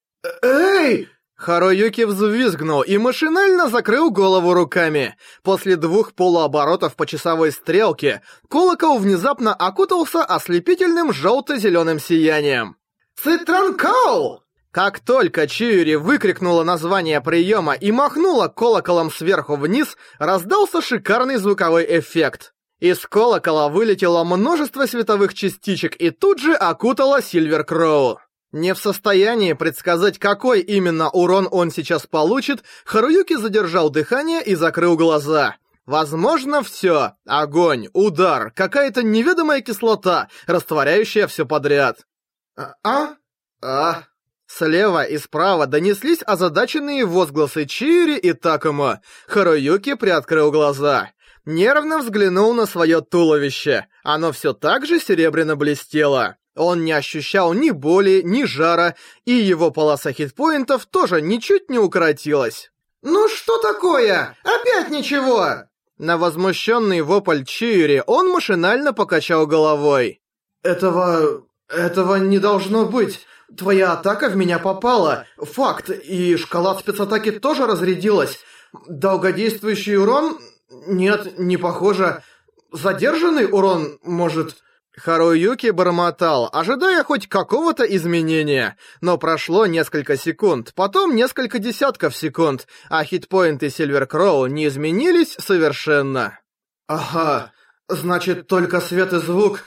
«Эй!» 0.43 1.09
Харуюки 1.35 2.03
взвизгнул 2.03 2.81
и 2.83 2.97
машинально 2.97 3.69
закрыл 3.69 4.11
голову 4.11 4.55
руками. 4.55 5.17
После 5.43 5.77
двух 5.77 6.15
полуоборотов 6.15 6.97
по 6.97 7.07
часовой 7.07 7.53
стрелке, 7.53 8.23
колокол 8.49 8.99
внезапно 8.99 9.53
окутался 9.55 10.25
ослепительным 10.25 11.13
желто-зеленым 11.13 12.01
сиянием. 12.01 12.77
«Цитранкол!» 13.23 14.46
Как 14.77 15.01
только 15.01 15.47
Чиури 15.47 15.95
выкрикнула 15.95 16.63
название 16.63 17.23
приема 17.23 17.73
и 17.73 17.91
махнула 17.93 18.49
колоколом 18.49 19.11
сверху 19.11 19.57
вниз, 19.57 19.97
раздался 20.19 20.83
шикарный 20.83 21.37
звуковой 21.37 21.87
эффект. 21.99 22.53
Из 22.79 22.99
колокола 23.07 23.71
вылетело 23.71 24.23
множество 24.23 24.85
световых 24.85 25.33
частичек 25.33 25.97
и 25.97 26.11
тут 26.11 26.41
же 26.41 26.53
окутало 26.53 27.23
Сильвер 27.23 27.65
Кроу. 27.65 28.19
Не 28.53 28.75
в 28.75 28.79
состоянии 28.79 29.55
предсказать, 29.55 30.19
какой 30.19 30.61
именно 30.61 31.09
урон 31.09 31.49
он 31.51 31.71
сейчас 31.71 32.07
получит, 32.07 32.63
Харуюки 32.85 33.35
задержал 33.37 33.89
дыхание 33.89 34.45
и 34.45 34.55
закрыл 34.57 34.99
глаза. 34.99 35.57
Возможно, 35.87 36.63
все. 36.63 37.13
Огонь, 37.27 37.89
удар, 37.95 38.51
какая-то 38.51 39.03
неведомая 39.03 39.63
кислота, 39.63 40.29
растворяющая 40.47 41.27
все 41.29 41.47
подряд. 41.47 42.01
А? 42.85 43.15
А? 43.63 44.03
Слева 44.47 45.05
и 45.05 45.19
справа 45.19 45.67
донеслись 45.67 46.21
озадаченные 46.25 47.05
возгласы 47.05 47.67
Чири 47.67 48.17
и 48.17 48.33
Такума. 48.33 49.01
Харуюки 49.27 49.95
приоткрыл 49.95 50.53
глаза. 50.53 51.11
Нервно 51.45 51.99
взглянул 51.99 52.55
на 52.55 52.67
свое 52.67 53.01
туловище. 53.01 53.87
Оно 54.03 54.33
все 54.33 54.53
так 54.53 54.87
же 54.87 54.99
серебряно 54.99 55.57
блестело. 55.57 56.37
Он 56.57 56.85
не 56.85 56.93
ощущал 56.93 57.53
ни 57.53 57.71
боли, 57.71 58.23
ни 58.25 58.45
жара, 58.45 58.97
и 59.25 59.33
его 59.33 59.71
полоса 59.71 60.13
хитпоинтов 60.13 60.87
тоже 60.87 61.21
ничуть 61.21 61.69
не 61.69 61.79
укоротилась. 61.79 62.71
«Ну 63.03 63.29
что 63.29 63.59
такое? 63.59 64.37
Опять 64.43 64.91
ничего!» 64.91 65.65
На 65.99 66.19
возмущенный 66.19 67.03
вопль 67.03 67.45
Чиури 67.45 68.03
он 68.07 68.31
машинально 68.31 68.93
покачал 68.93 69.47
головой. 69.47 70.21
«Этого... 70.63 71.45
этого 71.69 72.17
не 72.17 72.39
должно 72.39 72.87
быть. 72.87 73.27
Твоя 73.57 73.93
атака 73.93 74.29
в 74.29 74.37
меня 74.37 74.59
попала. 74.59 75.27
Факт. 75.39 75.91
И 75.91 76.37
шкала 76.37 76.75
спецатаки 76.79 77.33
тоже 77.33 77.67
разрядилась. 77.67 78.41
Долгодействующий 78.89 79.97
урон? 79.97 80.39
Нет, 80.71 81.39
не 81.39 81.57
похоже. 81.57 82.23
Задержанный 82.73 83.47
урон, 83.47 83.99
может...» 84.03 84.57
Харуюки 84.97 85.71
бормотал, 85.71 86.49
ожидая 86.51 87.05
хоть 87.05 87.29
какого-то 87.29 87.85
изменения, 87.85 88.79
но 89.03 89.19
прошло 89.19 89.67
несколько 89.67 90.17
секунд, 90.17 90.73
потом 90.75 91.15
несколько 91.15 91.59
десятков 91.59 92.17
секунд, 92.17 92.67
а 92.89 93.05
хитпоинты 93.05 93.69
Сильвер 93.69 94.07
Кроу 94.07 94.47
не 94.47 94.69
изменились 94.69 95.37
совершенно. 95.39 96.41
«Ага, 96.89 97.53
значит, 97.89 98.47
только 98.47 98.81
свет 98.81 99.13
и 99.13 99.19
звук. 99.19 99.65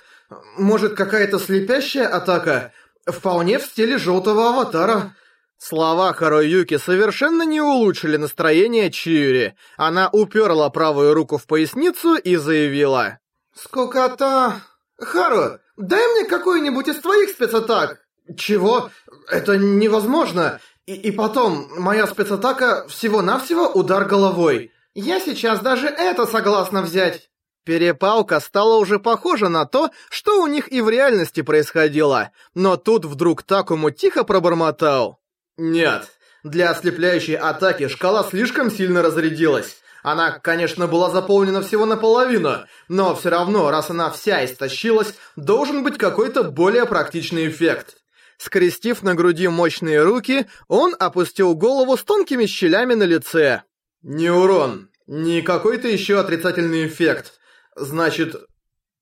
Может, 0.57 0.95
какая-то 0.95 1.37
слепящая 1.37 2.07
атака? 2.07 2.73
Вполне 3.11 3.59
в 3.59 3.63
стиле 3.63 3.97
желтого 3.97 4.49
аватара». 4.49 5.15
Слова 5.57 6.13
Харуюки 6.13 6.77
совершенно 6.77 7.43
не 7.43 7.59
улучшили 7.59 8.15
настроение 8.15 8.89
Чиури. 8.91 9.55
Она 9.75 10.09
уперла 10.09 10.69
правую 10.69 11.13
руку 11.13 11.37
в 11.37 11.45
поясницу 11.45 12.15
и 12.15 12.37
заявила. 12.37 13.19
«Скукота...» 13.53 14.61
«Хару, 14.97 15.59
дай 15.77 16.05
мне 16.13 16.25
какую-нибудь 16.25 16.87
из 16.87 16.99
твоих 16.99 17.29
спецатак!» 17.29 17.99
«Чего? 18.37 18.89
Это 19.29 19.57
невозможно! 19.57 20.59
И, 20.85 20.93
и 20.93 21.11
потом, 21.11 21.67
моя 21.77 22.07
спецатака 22.07 22.87
всего-навсего 22.87 23.67
удар 23.67 24.05
головой. 24.05 24.71
Я 24.93 25.19
сейчас 25.19 25.59
даже 25.59 25.87
это 25.87 26.25
согласна 26.25 26.81
взять!» 26.81 27.28
Перепалка 27.69 28.39
стала 28.39 28.77
уже 28.77 28.97
похожа 28.97 29.47
на 29.47 29.63
то, 29.63 29.91
что 30.09 30.41
у 30.41 30.47
них 30.47 30.71
и 30.71 30.81
в 30.81 30.89
реальности 30.89 31.41
происходило, 31.43 32.31
но 32.55 32.77
тут 32.77 33.05
вдруг 33.05 33.43
Такому 33.43 33.91
тихо 33.91 34.23
пробормотал. 34.23 35.19
«Нет, 35.55 36.07
для 36.43 36.71
ослепляющей 36.71 37.35
атаки 37.35 37.87
шкала 37.87 38.23
слишком 38.23 38.71
сильно 38.71 39.03
разрядилась. 39.03 39.77
Она, 40.01 40.31
конечно, 40.39 40.87
была 40.87 41.11
заполнена 41.11 41.61
всего 41.61 41.85
наполовину, 41.85 42.65
но 42.87 43.13
все 43.13 43.29
равно, 43.29 43.69
раз 43.69 43.91
она 43.91 44.09
вся 44.09 44.43
истощилась, 44.43 45.13
должен 45.35 45.83
быть 45.83 45.99
какой-то 45.99 46.41
более 46.45 46.87
практичный 46.87 47.49
эффект. 47.49 47.97
Скрестив 48.39 49.03
на 49.03 49.13
груди 49.13 49.47
мощные 49.47 50.01
руки, 50.01 50.47
он 50.67 50.95
опустил 50.97 51.53
голову 51.53 51.97
с 51.97 52.03
тонкими 52.03 52.47
щелями 52.47 52.95
на 52.95 53.03
лице. 53.03 53.61
Не 54.01 54.31
урон, 54.31 54.89
не 55.05 55.43
какой-то 55.43 55.87
еще 55.87 56.19
отрицательный 56.19 56.87
эффект. 56.87 57.38
Значит... 57.75 58.35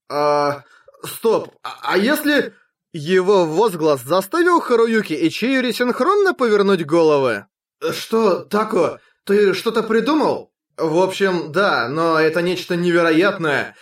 А... 0.10 0.64
Стоп, 1.04 1.54
а, 1.64 1.80
а 1.82 1.98
если... 1.98 2.54
Его 2.94 3.46
возглас 3.46 4.02
заставил 4.02 4.60
Харуюки 4.60 5.14
и 5.14 5.30
Чиюри 5.30 5.72
синхронно 5.72 6.34
повернуть 6.34 6.86
головы. 6.86 7.46
«Что, 7.92 8.40
Тако, 8.40 9.00
ты 9.26 9.54
что-то 9.54 9.84
придумал?» 9.84 10.52
В 10.78 11.00
общем, 11.00 11.52
да, 11.52 11.90
но 11.90 12.20
это 12.20 12.44
нечто 12.44 12.76
невероятное. 12.76 13.76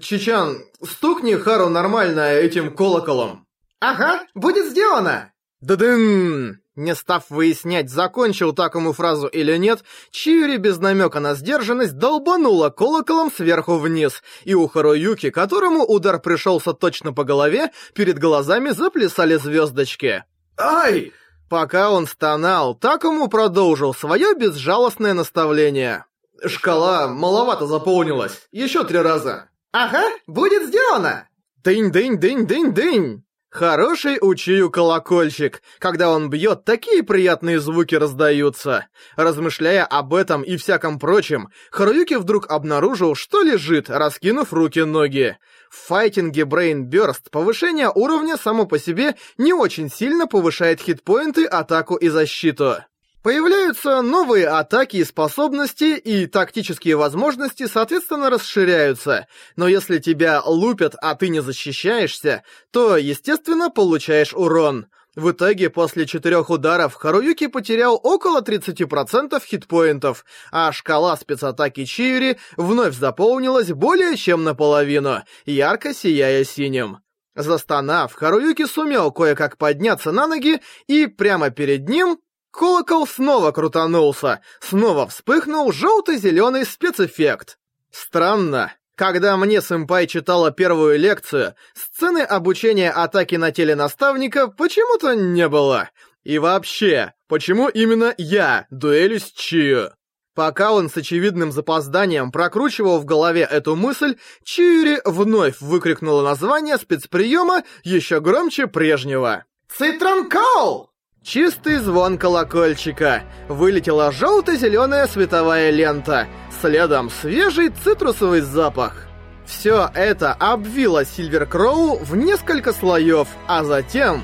Чичан, 0.00 0.58
стукни 0.82 1.34
Хару 1.36 1.70
нормально 1.70 2.32
этим 2.32 2.76
колоколом. 2.76 3.46
Ага, 3.80 4.20
будет 4.34 4.66
сделано. 4.66 5.32
Да-дын! 5.60 6.60
Не 6.76 6.94
став 6.96 7.24
выяснять, 7.30 7.88
закончил 7.88 8.52
такому 8.52 8.92
фразу 8.92 9.28
или 9.28 9.56
нет, 9.56 9.84
Чиури 10.10 10.56
без 10.56 10.78
намека 10.78 11.20
на 11.20 11.34
сдержанность 11.34 11.98
долбанула 11.98 12.70
колоколом 12.70 13.30
сверху 13.30 13.78
вниз, 13.78 14.22
и 14.42 14.54
у 14.54 14.66
Харуюки, 14.66 15.30
которому 15.30 15.84
удар 15.84 16.20
пришелся 16.20 16.72
точно 16.72 17.12
по 17.12 17.22
голове, 17.22 17.70
перед 17.94 18.18
глазами 18.18 18.70
заплясали 18.70 19.36
звездочки. 19.36 20.24
«Ай!» 20.58 21.12
Пока 21.48 21.90
он 21.90 22.06
стонал, 22.06 22.74
Такому 22.74 23.28
продолжил 23.28 23.94
свое 23.94 24.34
безжалостное 24.34 25.14
наставление. 25.14 26.04
Шкала 26.44 27.06
маловато 27.06 27.66
заполнилась. 27.66 28.48
Еще 28.50 28.84
три 28.84 28.98
раза. 28.98 29.48
Ага, 29.70 30.02
будет 30.26 30.66
сделано. 30.68 31.28
Дынь-дынь-дынь-дынь-дынь. 31.62 33.23
Хороший 33.54 34.18
учию 34.20 34.68
колокольчик. 34.68 35.62
Когда 35.78 36.10
он 36.10 36.28
бьет, 36.28 36.64
такие 36.64 37.04
приятные 37.04 37.60
звуки 37.60 37.94
раздаются. 37.94 38.88
Размышляя 39.14 39.84
об 39.84 40.12
этом 40.12 40.42
и 40.42 40.56
всяком 40.56 40.98
прочем, 40.98 41.50
Харуюки 41.70 42.14
вдруг 42.14 42.50
обнаружил, 42.50 43.14
что 43.14 43.42
лежит, 43.42 43.88
раскинув 43.88 44.52
руки-ноги. 44.52 45.38
В 45.70 45.86
файтинге 45.86 46.42
Brain 46.42 46.90
Burst 46.90 47.30
повышение 47.30 47.92
уровня 47.94 48.36
само 48.36 48.66
по 48.66 48.76
себе 48.80 49.14
не 49.38 49.52
очень 49.52 49.88
сильно 49.88 50.26
повышает 50.26 50.80
хитпоинты, 50.80 51.44
атаку 51.44 51.94
и 51.94 52.08
защиту. 52.08 52.78
Появляются 53.24 54.02
новые 54.02 54.48
атаки 54.48 54.98
и 54.98 55.04
способности, 55.04 55.96
и 55.96 56.26
тактические 56.26 56.96
возможности, 56.96 57.66
соответственно, 57.66 58.28
расширяются. 58.28 59.28
Но 59.56 59.66
если 59.66 59.98
тебя 59.98 60.42
лупят, 60.44 60.94
а 61.00 61.14
ты 61.14 61.30
не 61.30 61.40
защищаешься, 61.40 62.42
то, 62.70 62.98
естественно, 62.98 63.70
получаешь 63.70 64.34
урон. 64.34 64.88
В 65.16 65.30
итоге, 65.30 65.70
после 65.70 66.04
четырех 66.04 66.50
ударов, 66.50 66.92
Харуюки 66.92 67.46
потерял 67.46 67.98
около 68.02 68.42
30% 68.42 69.42
хитпоинтов, 69.42 70.26
а 70.52 70.70
шкала 70.72 71.16
спецатаки 71.16 71.86
Чиури 71.86 72.38
вновь 72.58 72.94
заполнилась 72.94 73.72
более 73.72 74.18
чем 74.18 74.44
наполовину, 74.44 75.22
ярко 75.46 75.94
сияя 75.94 76.44
синим. 76.44 76.98
Застонав, 77.34 78.12
Харуюки 78.12 78.66
сумел 78.66 79.10
кое-как 79.12 79.56
подняться 79.56 80.12
на 80.12 80.26
ноги, 80.26 80.60
и 80.88 81.06
прямо 81.06 81.48
перед 81.48 81.88
ним 81.88 82.18
Колокол 82.54 83.04
снова 83.06 83.50
крутанулся, 83.50 84.40
снова 84.60 85.08
вспыхнул 85.08 85.72
желто-зеленый 85.72 86.64
спецэффект. 86.64 87.58
Странно. 87.90 88.72
Когда 88.94 89.36
мне 89.36 89.60
сэмпай 89.60 90.06
читала 90.06 90.52
первую 90.52 91.00
лекцию, 91.00 91.56
сцены 91.74 92.20
обучения 92.20 92.92
атаки 92.92 93.34
на 93.34 93.50
теле 93.50 93.74
наставника 93.74 94.46
почему-то 94.46 95.16
не 95.16 95.48
было. 95.48 95.90
И 96.22 96.38
вообще, 96.38 97.14
почему 97.26 97.68
именно 97.68 98.14
я 98.18 98.68
дуэлюсь 98.70 99.32
Чию? 99.32 99.90
Пока 100.32 100.72
он 100.72 100.88
с 100.88 100.96
очевидным 100.96 101.50
запозданием 101.50 102.30
прокручивал 102.30 103.00
в 103.00 103.04
голове 103.04 103.42
эту 103.42 103.74
мысль, 103.74 104.16
Чиури 104.44 105.00
вновь 105.04 105.60
выкрикнула 105.60 106.22
название 106.22 106.76
спецприема 106.76 107.64
еще 107.82 108.20
громче 108.20 108.68
прежнего. 108.68 109.44
«Цитронкол!» 109.76 110.93
Чистый 111.24 111.78
звон 111.78 112.18
колокольчика. 112.18 113.22
Вылетела 113.48 114.12
желто-зеленая 114.12 115.06
световая 115.06 115.70
лента. 115.70 116.28
Следом 116.60 117.08
свежий 117.08 117.70
цитрусовый 117.70 118.42
запах. 118.42 119.06
Все 119.46 119.90
это 119.94 120.34
обвило 120.34 121.06
Сильвер 121.06 121.46
Кроу 121.46 121.96
в 121.96 122.14
несколько 122.14 122.74
слоев, 122.74 123.26
а 123.46 123.64
затем... 123.64 124.22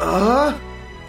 а 0.00 0.54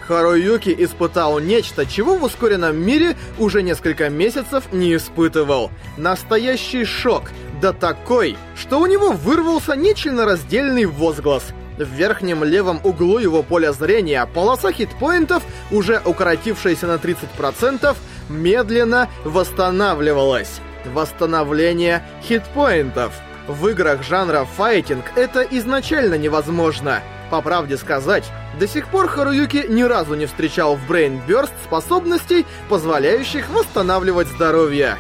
Харуюки 0.06 0.76
испытал 0.78 1.40
нечто, 1.40 1.86
чего 1.86 2.16
в 2.18 2.24
ускоренном 2.24 2.76
мире 2.76 3.16
уже 3.38 3.62
несколько 3.64 4.10
месяцев 4.10 4.66
не 4.74 4.94
испытывал. 4.94 5.72
Настоящий 5.96 6.84
шок, 6.84 7.32
да 7.62 7.72
такой, 7.72 8.36
что 8.58 8.80
у 8.82 8.88
него 8.88 9.14
вырвался 9.14 9.78
нечленораздельный 9.78 10.86
возглас— 10.86 11.44
в 11.80 11.88
верхнем 11.88 12.44
левом 12.44 12.80
углу 12.84 13.18
его 13.18 13.42
поля 13.42 13.72
зрения 13.72 14.28
полоса 14.34 14.72
хитпоинтов, 14.72 15.44
уже 15.72 16.02
укоротившаяся 16.04 16.88
на 16.88 16.96
30%, 16.96 17.96
медленно 18.30 19.10
восстанавливалась. 19.24 20.60
Восстановление 20.86 22.04
хитпоинтов. 22.24 23.14
В 23.48 23.68
играх 23.70 24.04
жанра 24.04 24.46
файтинг 24.58 25.06
это 25.16 25.42
изначально 25.42 26.16
невозможно. 26.16 27.02
По 27.32 27.42
правде 27.42 27.78
сказать, 27.78 28.26
до 28.60 28.68
сих 28.68 28.88
пор 28.90 29.08
Харуюки 29.08 29.66
ни 29.70 29.84
разу 29.84 30.16
не 30.16 30.26
встречал 30.26 30.76
в 30.76 30.92
Brain 30.92 31.20
Burst 31.28 31.52
способностей, 31.64 32.46
позволяющих 32.70 33.50
восстанавливать 33.50 34.28
здоровье. 34.28 34.98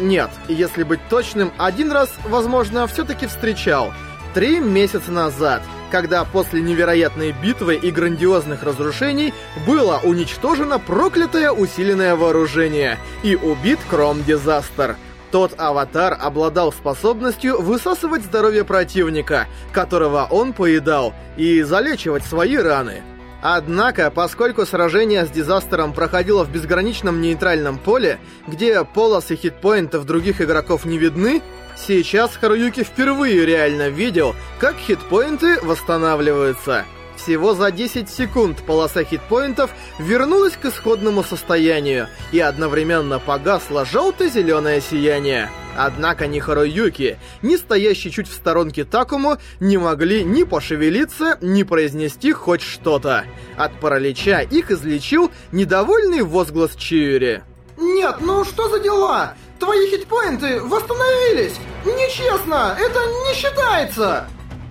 Нет, 0.00 0.30
если 0.48 0.82
быть 0.82 1.00
точным, 1.08 1.52
один 1.56 1.92
раз, 1.92 2.10
возможно, 2.24 2.86
все-таки 2.86 3.26
встречал. 3.26 3.92
Три 4.34 4.58
месяца 4.60 5.12
назад— 5.12 5.62
когда 5.94 6.24
после 6.24 6.60
невероятной 6.60 7.30
битвы 7.30 7.76
и 7.76 7.92
грандиозных 7.92 8.64
разрушений 8.64 9.32
было 9.64 10.00
уничтожено 10.02 10.80
проклятое 10.80 11.52
усиленное 11.52 12.16
вооружение 12.16 12.98
и 13.22 13.36
убит 13.36 13.78
Кром 13.88 14.24
Дизастер. 14.24 14.96
Тот 15.30 15.52
аватар 15.56 16.18
обладал 16.20 16.72
способностью 16.72 17.62
высасывать 17.62 18.24
здоровье 18.24 18.64
противника, 18.64 19.46
которого 19.70 20.26
он 20.28 20.52
поедал, 20.52 21.14
и 21.36 21.62
залечивать 21.62 22.24
свои 22.24 22.56
раны. 22.56 23.02
Однако, 23.40 24.10
поскольку 24.10 24.66
сражение 24.66 25.24
с 25.26 25.30
Дизастером 25.30 25.92
проходило 25.92 26.44
в 26.44 26.50
безграничном 26.50 27.20
нейтральном 27.20 27.78
поле, 27.78 28.18
где 28.48 28.82
полосы 28.82 29.36
хитпоинтов 29.36 30.06
других 30.06 30.40
игроков 30.40 30.86
не 30.86 30.98
видны, 30.98 31.40
Сейчас 31.76 32.36
Харуюки 32.36 32.84
впервые 32.84 33.44
реально 33.44 33.88
видел, 33.88 34.34
как 34.58 34.76
хитпоинты 34.76 35.60
восстанавливаются. 35.60 36.84
Всего 37.16 37.54
за 37.54 37.70
10 37.70 38.10
секунд 38.10 38.58
полоса 38.66 39.04
хитпоинтов 39.04 39.70
вернулась 39.98 40.54
к 40.54 40.66
исходному 40.66 41.22
состоянию, 41.22 42.08
и 42.32 42.40
одновременно 42.40 43.18
погасло 43.18 43.84
желто-зеленое 43.84 44.80
сияние. 44.80 45.50
Однако 45.76 46.26
ни 46.26 46.38
Харуюки, 46.38 47.18
ни 47.42 47.56
стоящий 47.56 48.10
чуть 48.10 48.28
в 48.28 48.32
сторонке 48.32 48.84
Такому 48.84 49.38
не 49.58 49.76
могли 49.76 50.22
ни 50.22 50.44
пошевелиться, 50.44 51.38
ни 51.40 51.62
произнести 51.62 52.32
хоть 52.32 52.62
что-то. 52.62 53.24
От 53.56 53.78
паралича 53.80 54.40
их 54.40 54.70
излечил 54.70 55.30
недовольный 55.50 56.22
возглас 56.22 56.76
Чиури. 56.76 57.42
«Нет, 57.76 58.16
ну 58.20 58.44
что 58.44 58.68
за 58.68 58.78
дела? 58.78 59.34
Твои 59.64 59.90
хитпоинты 59.90 60.60
восстановились! 60.60 61.58
Нечестно! 61.86 62.76
Это 62.78 63.00
не 63.26 63.34
считается!» 63.34 64.26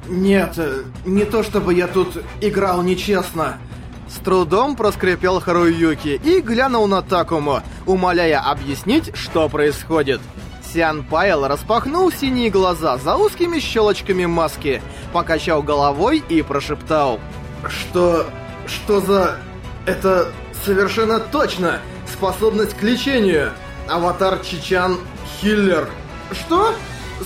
«Нет, 0.07 0.53
э, 0.57 0.83
не 1.03 1.25
то 1.25 1.41
чтобы 1.41 1.73
я 1.73 1.87
тут 1.87 2.21
играл 2.41 2.83
нечестно». 2.83 3.57
С 4.07 4.23
трудом 4.23 4.75
проскрипел 4.75 5.39
Харуюки 5.39 6.21
и 6.23 6.41
глянул 6.41 6.85
на 6.85 7.01
Такому, 7.01 7.63
умоляя 7.87 8.39
объяснить, 8.39 9.15
что 9.15 9.49
происходит. 9.49 10.21
Сиан 10.71 11.03
Пайл 11.03 11.47
распахнул 11.47 12.11
синие 12.11 12.51
глаза 12.51 12.97
за 12.97 13.15
узкими 13.15 13.59
щелочками 13.59 14.27
маски, 14.27 14.79
покачал 15.11 15.63
головой 15.63 16.23
и 16.29 16.43
прошептал. 16.43 17.19
«Что... 17.67 18.27
что 18.67 19.01
за... 19.01 19.39
это 19.87 20.31
совершенно 20.63 21.19
точно 21.19 21.79
способность 22.05 22.75
к 22.75 22.83
лечению. 22.83 23.53
Аватар 23.89 24.39
Чичан 24.39 24.99
Хиллер». 25.25 25.89
«Что? 26.31 26.73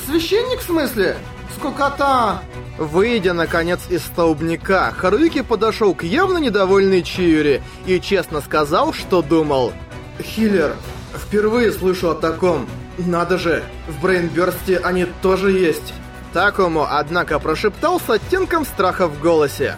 Священник 0.05 0.59
в 0.59 0.65
смысле? 0.65 1.17
Скукота!» 1.55 2.41
Выйдя, 2.77 3.33
наконец, 3.33 3.79
из 3.89 4.03
столбняка, 4.03 4.91
Харуюки 4.91 5.41
подошел 5.41 5.95
к 5.95 6.03
явно 6.03 6.37
недовольной 6.37 7.01
Чиури 7.01 7.63
и 7.85 7.99
честно 7.99 8.41
сказал, 8.41 8.93
что 8.93 9.21
думал. 9.21 9.73
«Хиллер, 10.21 10.75
впервые 11.15 11.71
слышу 11.71 12.11
о 12.11 12.15
таком. 12.15 12.67
Надо 12.97 13.37
же, 13.37 13.63
в 13.87 14.01
Брейнбёрсте 14.01 14.77
они 14.77 15.05
тоже 15.21 15.51
есть. 15.51 15.93
Такому, 16.33 16.85
однако, 16.89 17.39
прошептал 17.39 17.99
с 17.99 18.09
оттенком 18.09 18.65
страха 18.65 19.07
в 19.07 19.19
голосе. 19.19 19.77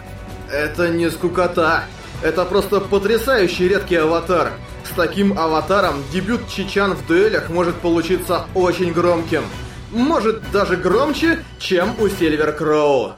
Это 0.50 0.88
не 0.88 1.10
скукота. 1.10 1.84
Это 2.22 2.44
просто 2.44 2.80
потрясающий 2.80 3.68
редкий 3.68 3.96
аватар. 3.96 4.52
С 4.90 4.92
таким 4.92 5.38
аватаром 5.38 6.02
дебют 6.12 6.48
Чичан 6.48 6.94
в 6.94 7.06
дуэлях 7.06 7.48
может 7.48 7.76
получиться 7.76 8.46
очень 8.54 8.92
громким. 8.92 9.44
Может 9.92 10.50
даже 10.50 10.76
громче, 10.76 11.44
чем 11.60 11.94
у 12.00 12.08
Сильвер 12.08 12.52
Кроу. 12.52 13.12